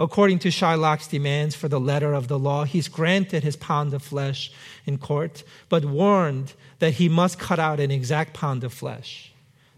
According 0.00 0.40
to 0.40 0.50
Shylock's 0.50 1.08
demands 1.08 1.54
for 1.54 1.68
the 1.68 1.80
letter 1.80 2.12
of 2.12 2.28
the 2.28 2.38
law, 2.38 2.64
he's 2.64 2.88
granted 2.88 3.42
his 3.44 3.56
pound 3.56 3.94
of 3.94 4.02
flesh 4.02 4.52
in 4.84 4.98
court, 4.98 5.44
but 5.68 5.84
warned 5.84 6.54
that 6.80 6.94
he 6.94 7.08
must 7.08 7.38
cut 7.38 7.58
out 7.58 7.80
an 7.80 7.90
exact 7.90 8.34
pound 8.34 8.64
of 8.64 8.72
flesh, 8.72 9.32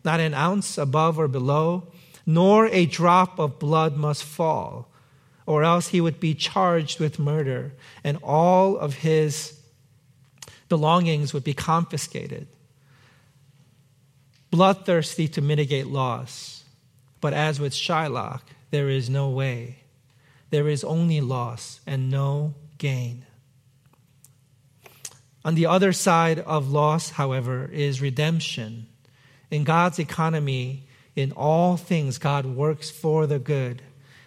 not 0.04 0.20
an 0.20 0.34
ounce 0.34 0.78
above 0.78 1.18
or 1.18 1.28
below, 1.28 1.84
nor 2.26 2.66
a 2.66 2.86
drop 2.86 3.38
of 3.38 3.58
blood 3.58 3.96
must 3.96 4.24
fall, 4.24 4.88
or 5.46 5.62
else 5.62 5.88
he 5.88 6.00
would 6.00 6.20
be 6.20 6.34
charged 6.34 7.00
with 7.00 7.18
murder, 7.18 7.72
and 8.04 8.18
all 8.22 8.76
of 8.76 8.96
his 8.96 9.59
belongings 10.70 11.34
would 11.34 11.44
be 11.44 11.52
confiscated. 11.52 12.46
Bloodthirsty 14.50 15.28
to 15.28 15.42
mitigate 15.42 15.86
loss, 15.86 16.64
but 17.20 17.34
as 17.34 17.60
with 17.60 17.74
Shylock, 17.74 18.40
there 18.70 18.88
is 18.88 19.10
no 19.10 19.28
way. 19.28 19.80
There 20.48 20.68
is 20.68 20.82
only 20.82 21.20
loss 21.20 21.80
and 21.86 22.10
no 22.10 22.54
gain. 22.78 23.26
On 25.44 25.54
the 25.54 25.66
other 25.66 25.92
side 25.92 26.38
of 26.38 26.70
loss, 26.70 27.10
however, 27.10 27.68
is 27.72 28.00
redemption. 28.00 28.86
In 29.50 29.64
God's 29.64 29.98
economy, 29.98 30.86
in 31.16 31.32
all 31.32 31.76
things, 31.76 32.18
God 32.18 32.46
works 32.46 32.90
for 32.90 33.26
the 33.26 33.38
good. 33.38 33.82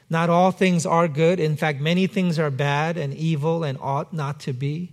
Not 0.10 0.30
all 0.30 0.52
things 0.52 0.86
are 0.86 1.08
good. 1.08 1.40
In 1.40 1.56
fact, 1.56 1.80
many 1.80 2.08
things 2.08 2.38
are 2.38 2.50
bad 2.50 2.98
and 2.98 3.14
evil 3.14 3.64
and 3.64 3.78
ought 3.82 4.14
not 4.14 4.40
to 4.42 4.54
be. 4.54 4.92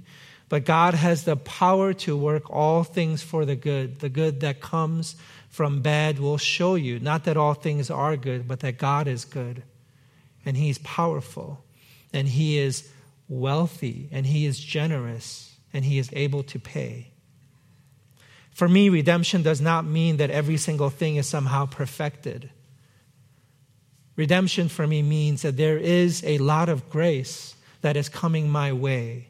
But 0.51 0.65
God 0.65 0.95
has 0.95 1.25
the 1.25 1.37
power 1.37 1.95
to 1.95 2.17
work 2.17 2.51
all 2.51 2.83
things 2.85 3.23
for 3.23 3.47
the 3.47 3.55
good. 3.55 4.01
The 4.01 4.09
good 4.09 4.41
that 4.41 4.61
comes 4.61 5.15
from 5.49 5.81
bad 5.81 6.19
will 6.19 6.39
show 6.39 6.75
you, 6.75 6.99
not 6.99 7.25
that 7.25 7.37
all 7.37 7.55
things 7.55 7.89
are 7.89 8.17
good, 8.17 8.47
but 8.47 8.61
that 8.61 8.77
God 8.77 9.07
is 9.07 9.25
good. 9.25 9.63
And 10.45 10.57
He's 10.57 10.79
powerful. 10.79 11.65
And 12.13 12.27
He 12.29 12.59
is 12.59 12.91
wealthy. 13.29 14.09
And 14.11 14.27
He 14.27 14.45
is 14.45 14.59
generous. 14.59 15.57
And 15.73 15.85
He 15.85 15.99
is 15.99 16.11
able 16.13 16.43
to 16.43 16.59
pay. 16.59 17.13
For 18.51 18.69
me, 18.69 18.89
redemption 18.89 19.43
does 19.43 19.61
not 19.61 19.85
mean 19.85 20.17
that 20.17 20.31
every 20.31 20.57
single 20.57 20.91
thing 20.91 21.15
is 21.15 21.29
somehow 21.29 21.67
perfected. 21.67 22.51
Redemption 24.17 24.69
for 24.69 24.87
me 24.87 25.01
means 25.01 25.43
that 25.43 25.57
there 25.57 25.79
is 25.79 26.25
a 26.25 26.39
lot 26.39 26.69
of 26.69 26.91
grace 26.91 27.55
that 27.83 27.97
is 27.97 28.09
coming 28.09 28.51
my 28.51 28.73
way, 28.73 29.30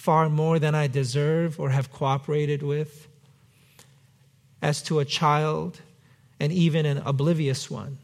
far 0.00 0.28
more 0.28 0.58
than 0.58 0.74
I 0.74 0.86
deserve 0.86 1.60
or 1.60 1.70
have 1.70 1.92
cooperated 1.92 2.62
with. 2.62 3.06
As 4.62 4.82
to 4.82 4.98
a 4.98 5.04
child, 5.04 5.80
and 6.38 6.52
even 6.52 6.86
an 6.86 6.98
oblivious 6.98 7.70
one. 7.70 7.98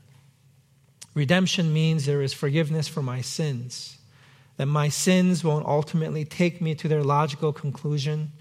Redemption 1.14 1.72
means 1.72 2.04
there 2.04 2.22
is 2.22 2.32
forgiveness 2.32 2.88
for 2.88 3.02
my 3.02 3.20
sins, 3.22 3.98
that 4.56 4.66
my 4.66 4.88
sins 4.88 5.42
won't 5.42 5.66
ultimately 5.66 6.24
take 6.24 6.60
me 6.60 6.74
to 6.74 6.88
their 6.88 7.02
logical 7.02 7.52
conclusion 7.52 8.32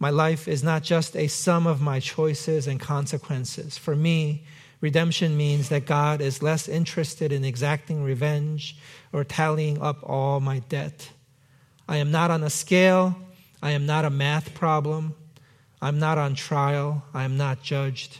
my 0.00 0.08
life 0.08 0.48
is 0.48 0.64
not 0.64 0.82
just 0.82 1.14
a 1.14 1.28
sum 1.28 1.66
of 1.66 1.82
my 1.82 2.00
choices 2.00 2.66
and 2.66 2.80
consequences. 2.80 3.76
For 3.76 3.94
me, 3.94 4.44
redemption 4.80 5.36
means 5.36 5.68
that 5.68 5.84
God 5.84 6.22
is 6.22 6.42
less 6.42 6.68
interested 6.68 7.32
in 7.32 7.44
exacting 7.44 8.02
revenge 8.02 8.78
or 9.12 9.24
tallying 9.24 9.80
up 9.80 9.98
all 10.02 10.40
my 10.40 10.60
debt. 10.60 11.10
I 11.90 11.96
am 11.96 12.12
not 12.12 12.30
on 12.30 12.44
a 12.44 12.50
scale. 12.50 13.16
I 13.60 13.72
am 13.72 13.84
not 13.84 14.04
a 14.04 14.10
math 14.10 14.54
problem. 14.54 15.16
I'm 15.82 15.98
not 15.98 16.18
on 16.18 16.36
trial. 16.36 17.02
I 17.12 17.24
am 17.24 17.36
not 17.36 17.64
judged. 17.64 18.18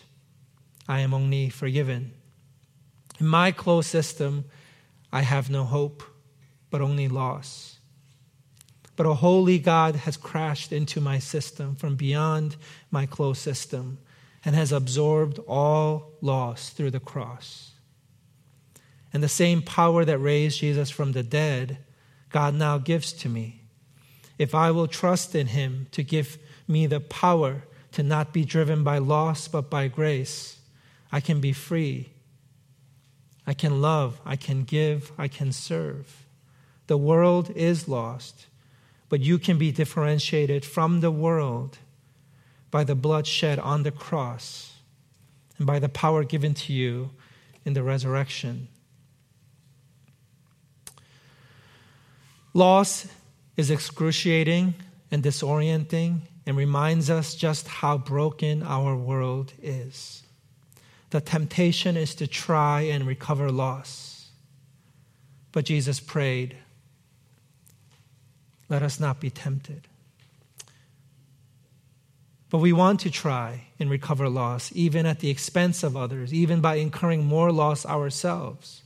I 0.89 1.01
am 1.01 1.15
only 1.15 1.51
forgiven. 1.51 2.11
In 3.21 3.29
my 3.29 3.53
closed 3.53 3.89
system, 3.89 4.45
I 5.13 5.23
have 5.23 5.51
no 5.51 5.63
hope, 5.63 6.03
but 6.69 6.81
only 6.81 7.07
loss. 7.07 7.79
But 8.97 9.07
a 9.07 9.15
holy 9.15 9.61
God 9.61 9.95
has 9.95 10.17
crashed 10.17 10.73
into 10.73 11.01
my 11.01 11.21
system 11.21 11.77
from 11.77 11.95
beyond 11.95 12.57
my 12.91 13.07
closed 13.07 13.41
system 13.41 13.99
and 14.45 14.57
has 14.57 14.73
absorbed 14.73 15.39
all 15.47 16.15
loss 16.21 16.71
through 16.71 16.91
the 16.91 16.99
cross. 16.99 17.71
And 19.13 19.23
the 19.23 19.29
same 19.29 19.63
power 19.63 20.05
that 20.05 20.19
raised 20.19 20.59
Jesus 20.59 20.91
from 20.91 21.13
the 21.13 21.23
dead, 21.23 21.79
God 22.31 22.55
now 22.55 22.77
gives 22.79 23.13
to 23.13 23.29
me. 23.29 23.60
If 24.41 24.55
I 24.55 24.71
will 24.71 24.89
trust 24.89 25.35
in 25.35 25.49
Him 25.49 25.87
to 25.93 26.03
give 26.03 26.39
me 26.67 26.87
the 26.87 27.01
power 27.01 27.65
to 27.93 28.03
not 28.03 28.33
be 28.33 28.47
driven 28.47 28.83
by 28.83 28.97
loss 28.97 29.49
but 29.49 29.69
by 29.69 29.89
grace, 29.89 30.59
I 31.13 31.21
can 31.21 31.41
be 31.41 31.53
free. 31.53 32.15
I 33.47 33.53
can 33.53 33.83
love, 33.83 34.19
I 34.25 34.37
can 34.37 34.65
give, 34.65 35.13
I 35.19 35.29
can 35.29 35.53
serve. 35.53 36.25
The 36.87 36.97
world 36.97 37.51
is 37.55 37.87
lost 37.87 38.47
but 39.11 39.21
you 39.21 39.39
can 39.39 39.59
be 39.59 39.73
differentiated 39.73 40.65
from 40.65 41.01
the 41.01 41.11
world 41.11 41.79
by 42.71 42.85
the 42.85 42.95
blood 42.95 43.27
shed 43.27 43.59
on 43.59 43.83
the 43.83 43.91
cross 43.91 44.73
and 45.59 45.67
by 45.67 45.79
the 45.81 45.89
power 45.89 46.25
given 46.25 46.55
to 46.55 46.73
you 46.73 47.11
in 47.65 47.75
the 47.75 47.83
resurrection. 47.83 48.69
Loss 52.55 53.09
is 53.57 53.71
excruciating 53.71 54.75
and 55.11 55.23
disorienting 55.23 56.21
and 56.47 56.57
reminds 56.57 57.11
us 57.11 57.35
just 57.35 57.69
how 57.69 57.99
broken 57.99 58.63
our 58.63 58.97
world 58.97 59.53
is. 59.63 60.23
The 61.11 61.21
temptation 61.21 61.97
is 61.97 62.15
to 62.17 62.27
try 62.27 62.83
and 62.83 63.07
recover 63.07 63.51
loss. 63.51 64.29
But 65.53 65.65
Jesus 65.65 66.01
prayed, 66.01 66.57
let 68.69 68.83
us 68.83 69.01
not 69.01 69.21
be 69.21 69.31
tempted. 69.31 69.89
But 72.51 72.59
we 72.59 72.73
want 72.73 73.01
to 73.01 73.11
try 73.11 73.67
and 73.79 73.91
recover 73.91 74.29
loss, 74.29 74.71
even 74.75 75.07
at 75.07 75.21
the 75.21 75.31
expense 75.31 75.83
of 75.83 75.97
others, 75.97 76.33
even 76.35 76.61
by 76.61 76.77
incurring 76.77 77.25
more 77.25 77.53
loss 77.53 77.87
ourselves. 77.87 78.83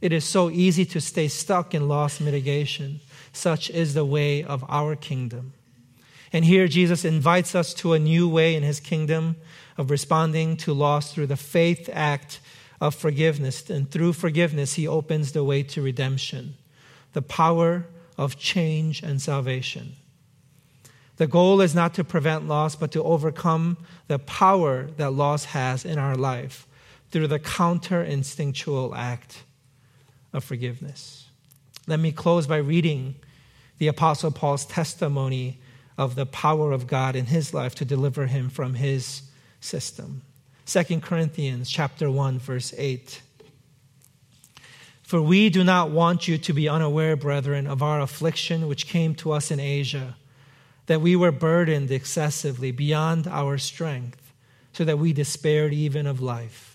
It 0.00 0.12
is 0.12 0.24
so 0.24 0.50
easy 0.50 0.84
to 0.86 1.00
stay 1.00 1.28
stuck 1.28 1.74
in 1.74 1.88
loss 1.88 2.20
mitigation. 2.20 3.00
Such 3.32 3.70
is 3.70 3.94
the 3.94 4.04
way 4.04 4.42
of 4.42 4.64
our 4.68 4.96
kingdom. 4.96 5.52
And 6.32 6.44
here 6.44 6.68
Jesus 6.68 7.04
invites 7.04 7.54
us 7.54 7.74
to 7.74 7.92
a 7.92 7.98
new 7.98 8.28
way 8.28 8.54
in 8.54 8.62
his 8.62 8.80
kingdom 8.80 9.36
of 9.76 9.90
responding 9.90 10.56
to 10.58 10.72
loss 10.72 11.12
through 11.12 11.26
the 11.26 11.36
faith 11.36 11.90
act 11.92 12.40
of 12.80 12.94
forgiveness. 12.94 13.68
And 13.68 13.90
through 13.90 14.14
forgiveness, 14.14 14.74
he 14.74 14.86
opens 14.86 15.32
the 15.32 15.44
way 15.44 15.62
to 15.64 15.82
redemption, 15.82 16.54
the 17.12 17.22
power 17.22 17.86
of 18.16 18.38
change 18.38 19.02
and 19.02 19.20
salvation. 19.20 19.96
The 21.16 21.26
goal 21.26 21.60
is 21.60 21.74
not 21.74 21.92
to 21.94 22.04
prevent 22.04 22.48
loss, 22.48 22.74
but 22.76 22.92
to 22.92 23.02
overcome 23.02 23.76
the 24.08 24.18
power 24.18 24.84
that 24.96 25.12
loss 25.12 25.46
has 25.46 25.84
in 25.84 25.98
our 25.98 26.16
life 26.16 26.66
through 27.10 27.26
the 27.26 27.38
counter 27.38 28.02
instinctual 28.02 28.94
act 28.94 29.42
of 30.32 30.44
forgiveness. 30.44 31.26
Let 31.86 32.00
me 32.00 32.12
close 32.12 32.46
by 32.46 32.58
reading 32.58 33.16
the 33.78 33.88
Apostle 33.88 34.30
Paul's 34.30 34.66
testimony 34.66 35.58
of 35.96 36.14
the 36.14 36.26
power 36.26 36.72
of 36.72 36.86
God 36.86 37.16
in 37.16 37.26
his 37.26 37.52
life 37.52 37.74
to 37.76 37.84
deliver 37.84 38.26
him 38.26 38.48
from 38.50 38.74
his 38.74 39.22
system. 39.60 40.22
2 40.66 41.00
Corinthians 41.00 41.68
chapter 41.68 42.10
1 42.10 42.38
verse 42.38 42.72
8. 42.76 43.22
For 45.02 45.20
we 45.20 45.50
do 45.50 45.64
not 45.64 45.90
want 45.90 46.28
you 46.28 46.38
to 46.38 46.52
be 46.52 46.68
unaware, 46.68 47.16
brethren, 47.16 47.66
of 47.66 47.82
our 47.82 48.00
affliction 48.00 48.68
which 48.68 48.86
came 48.86 49.14
to 49.16 49.32
us 49.32 49.50
in 49.50 49.58
Asia 49.58 50.16
that 50.86 51.00
we 51.00 51.14
were 51.14 51.30
burdened 51.30 51.90
excessively 51.90 52.72
beyond 52.72 53.26
our 53.28 53.58
strength, 53.58 54.32
so 54.72 54.84
that 54.84 54.98
we 54.98 55.12
despaired 55.12 55.72
even 55.72 56.04
of 56.04 56.20
life. 56.20 56.69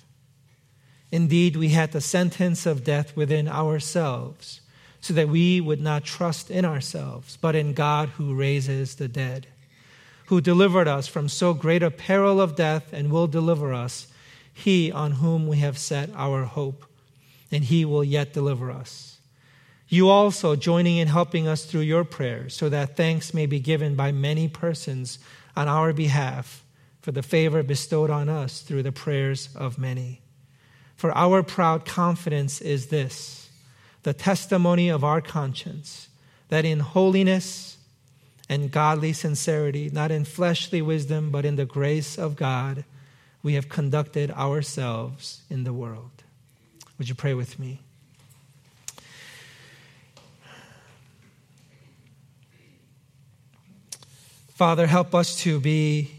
Indeed, 1.16 1.56
we 1.56 1.70
had 1.70 1.94
the 1.94 2.02
sentence 2.02 2.66
of 2.66 2.84
death 2.84 3.16
within 3.16 3.48
ourselves, 3.48 4.60
so 5.00 5.14
that 5.14 5.30
we 5.30 5.62
would 5.62 5.80
not 5.80 6.04
trust 6.04 6.52
in 6.52 6.66
ourselves, 6.66 7.38
but 7.40 7.56
in 7.56 7.72
God 7.72 8.10
who 8.10 8.36
raises 8.36 8.96
the 8.96 9.08
dead, 9.08 9.48
who 10.26 10.42
delivered 10.42 10.90
us 10.90 11.08
from 11.08 11.30
so 11.30 11.54
great 11.54 11.82
a 11.82 11.90
peril 11.90 12.42
of 12.42 12.58
death 12.58 12.92
and 12.92 13.10
will 13.10 13.28
deliver 13.28 13.74
us, 13.74 14.08
he 14.54 14.92
on 14.92 15.14
whom 15.14 15.48
we 15.48 15.56
have 15.60 15.78
set 15.78 16.10
our 16.16 16.44
hope, 16.44 16.86
and 17.50 17.64
he 17.64 17.86
will 17.86 18.04
yet 18.04 18.34
deliver 18.34 18.70
us. 18.70 19.18
You 19.88 20.10
also 20.10 20.58
joining 20.58 20.98
in 20.98 21.08
helping 21.08 21.48
us 21.48 21.64
through 21.64 21.88
your 21.88 22.04
prayers, 22.04 22.54
so 22.54 22.68
that 22.68 22.98
thanks 22.98 23.34
may 23.34 23.46
be 23.46 23.62
given 23.62 23.96
by 23.96 24.12
many 24.12 24.50
persons 24.50 25.18
on 25.56 25.70
our 25.70 25.94
behalf 25.94 26.66
for 27.02 27.14
the 27.14 27.24
favor 27.24 27.64
bestowed 27.64 28.10
on 28.10 28.28
us 28.28 28.60
through 28.60 28.84
the 28.84 28.92
prayers 28.92 29.48
of 29.56 29.78
many. 29.78 30.20
For 30.96 31.16
our 31.16 31.44
proud 31.44 31.86
confidence 31.86 32.62
is 32.62 32.88
this 32.88 33.50
the 34.04 34.14
testimony 34.14 34.90
of 34.90 35.04
our 35.04 35.20
conscience, 35.20 36.10
that 36.50 36.64
in 36.64 36.80
holiness 36.80 37.78
and 38.48 38.72
godly 38.72 39.14
sincerity, 39.14 39.90
not 39.92 40.12
in 40.12 40.24
fleshly 40.24 40.82
wisdom, 40.82 41.32
but 41.32 41.44
in 41.44 41.56
the 41.56 41.66
grace 41.66 42.18
of 42.18 42.36
God, 42.36 42.86
we 43.42 43.56
have 43.56 43.68
conducted 43.68 44.30
ourselves 44.32 45.42
in 45.50 45.64
the 45.64 45.74
world. 45.74 46.24
Would 46.98 47.10
you 47.10 47.16
pray 47.16 47.34
with 47.34 47.60
me? 47.60 47.82
Father, 54.56 54.88
help 54.88 55.14
us 55.14 55.36
to 55.42 55.60
be 55.60 56.15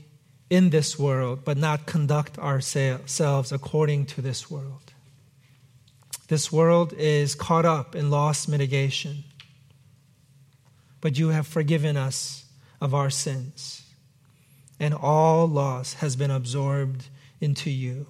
in 0.48 0.70
this 0.70 0.98
world, 0.98 1.44
but 1.44 1.56
not 1.56 1.87
conduct 1.87 2.38
ourselves 2.38 3.52
according 3.52 4.06
to 4.06 4.22
this 4.22 4.50
world. 4.50 4.92
This 6.28 6.50
world 6.50 6.92
is 6.92 7.35
caught 7.35 7.64
up 7.64 7.94
in 7.94 8.11
loss 8.11 8.48
mitigation, 8.48 9.24
but 11.00 11.18
you 11.18 11.28
have 11.28 11.46
forgiven 11.46 11.96
us 11.96 12.44
of 12.80 12.94
our 12.94 13.11
sins, 13.11 13.82
and 14.78 14.92
all 14.92 15.46
loss 15.46 15.94
has 15.94 16.16
been 16.16 16.30
absorbed 16.30 17.09
into 17.40 17.70
you, 17.70 18.06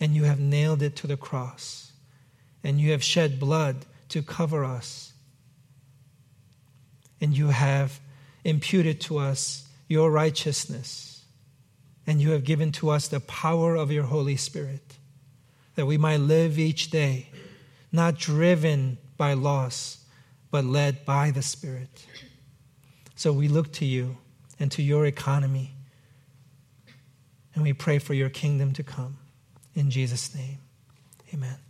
and 0.00 0.14
you 0.14 0.24
have 0.24 0.40
nailed 0.40 0.82
it 0.82 0.96
to 0.96 1.06
the 1.06 1.16
cross, 1.16 1.92
and 2.62 2.80
you 2.80 2.92
have 2.92 3.02
shed 3.02 3.40
blood 3.40 3.86
to 4.08 4.22
cover 4.22 4.64
us, 4.64 5.12
and 7.20 7.36
you 7.36 7.48
have 7.48 8.00
imputed 8.44 9.00
to 9.00 9.18
us 9.18 9.66
your 9.88 10.10
righteousness, 10.10 11.13
and 12.06 12.20
you 12.20 12.30
have 12.30 12.44
given 12.44 12.72
to 12.72 12.90
us 12.90 13.08
the 13.08 13.20
power 13.20 13.76
of 13.76 13.90
your 13.90 14.04
Holy 14.04 14.36
Spirit, 14.36 14.98
that 15.74 15.86
we 15.86 15.96
might 15.96 16.20
live 16.20 16.58
each 16.58 16.90
day, 16.90 17.28
not 17.90 18.18
driven 18.18 18.98
by 19.16 19.32
loss, 19.32 20.04
but 20.50 20.64
led 20.64 21.04
by 21.04 21.30
the 21.30 21.42
Spirit. 21.42 22.06
So 23.16 23.32
we 23.32 23.48
look 23.48 23.72
to 23.74 23.84
you 23.84 24.18
and 24.58 24.70
to 24.72 24.82
your 24.82 25.06
economy, 25.06 25.74
and 27.54 27.62
we 27.62 27.72
pray 27.72 27.98
for 27.98 28.14
your 28.14 28.28
kingdom 28.28 28.72
to 28.74 28.82
come. 28.82 29.18
In 29.74 29.90
Jesus' 29.90 30.34
name, 30.34 30.58
amen. 31.32 31.63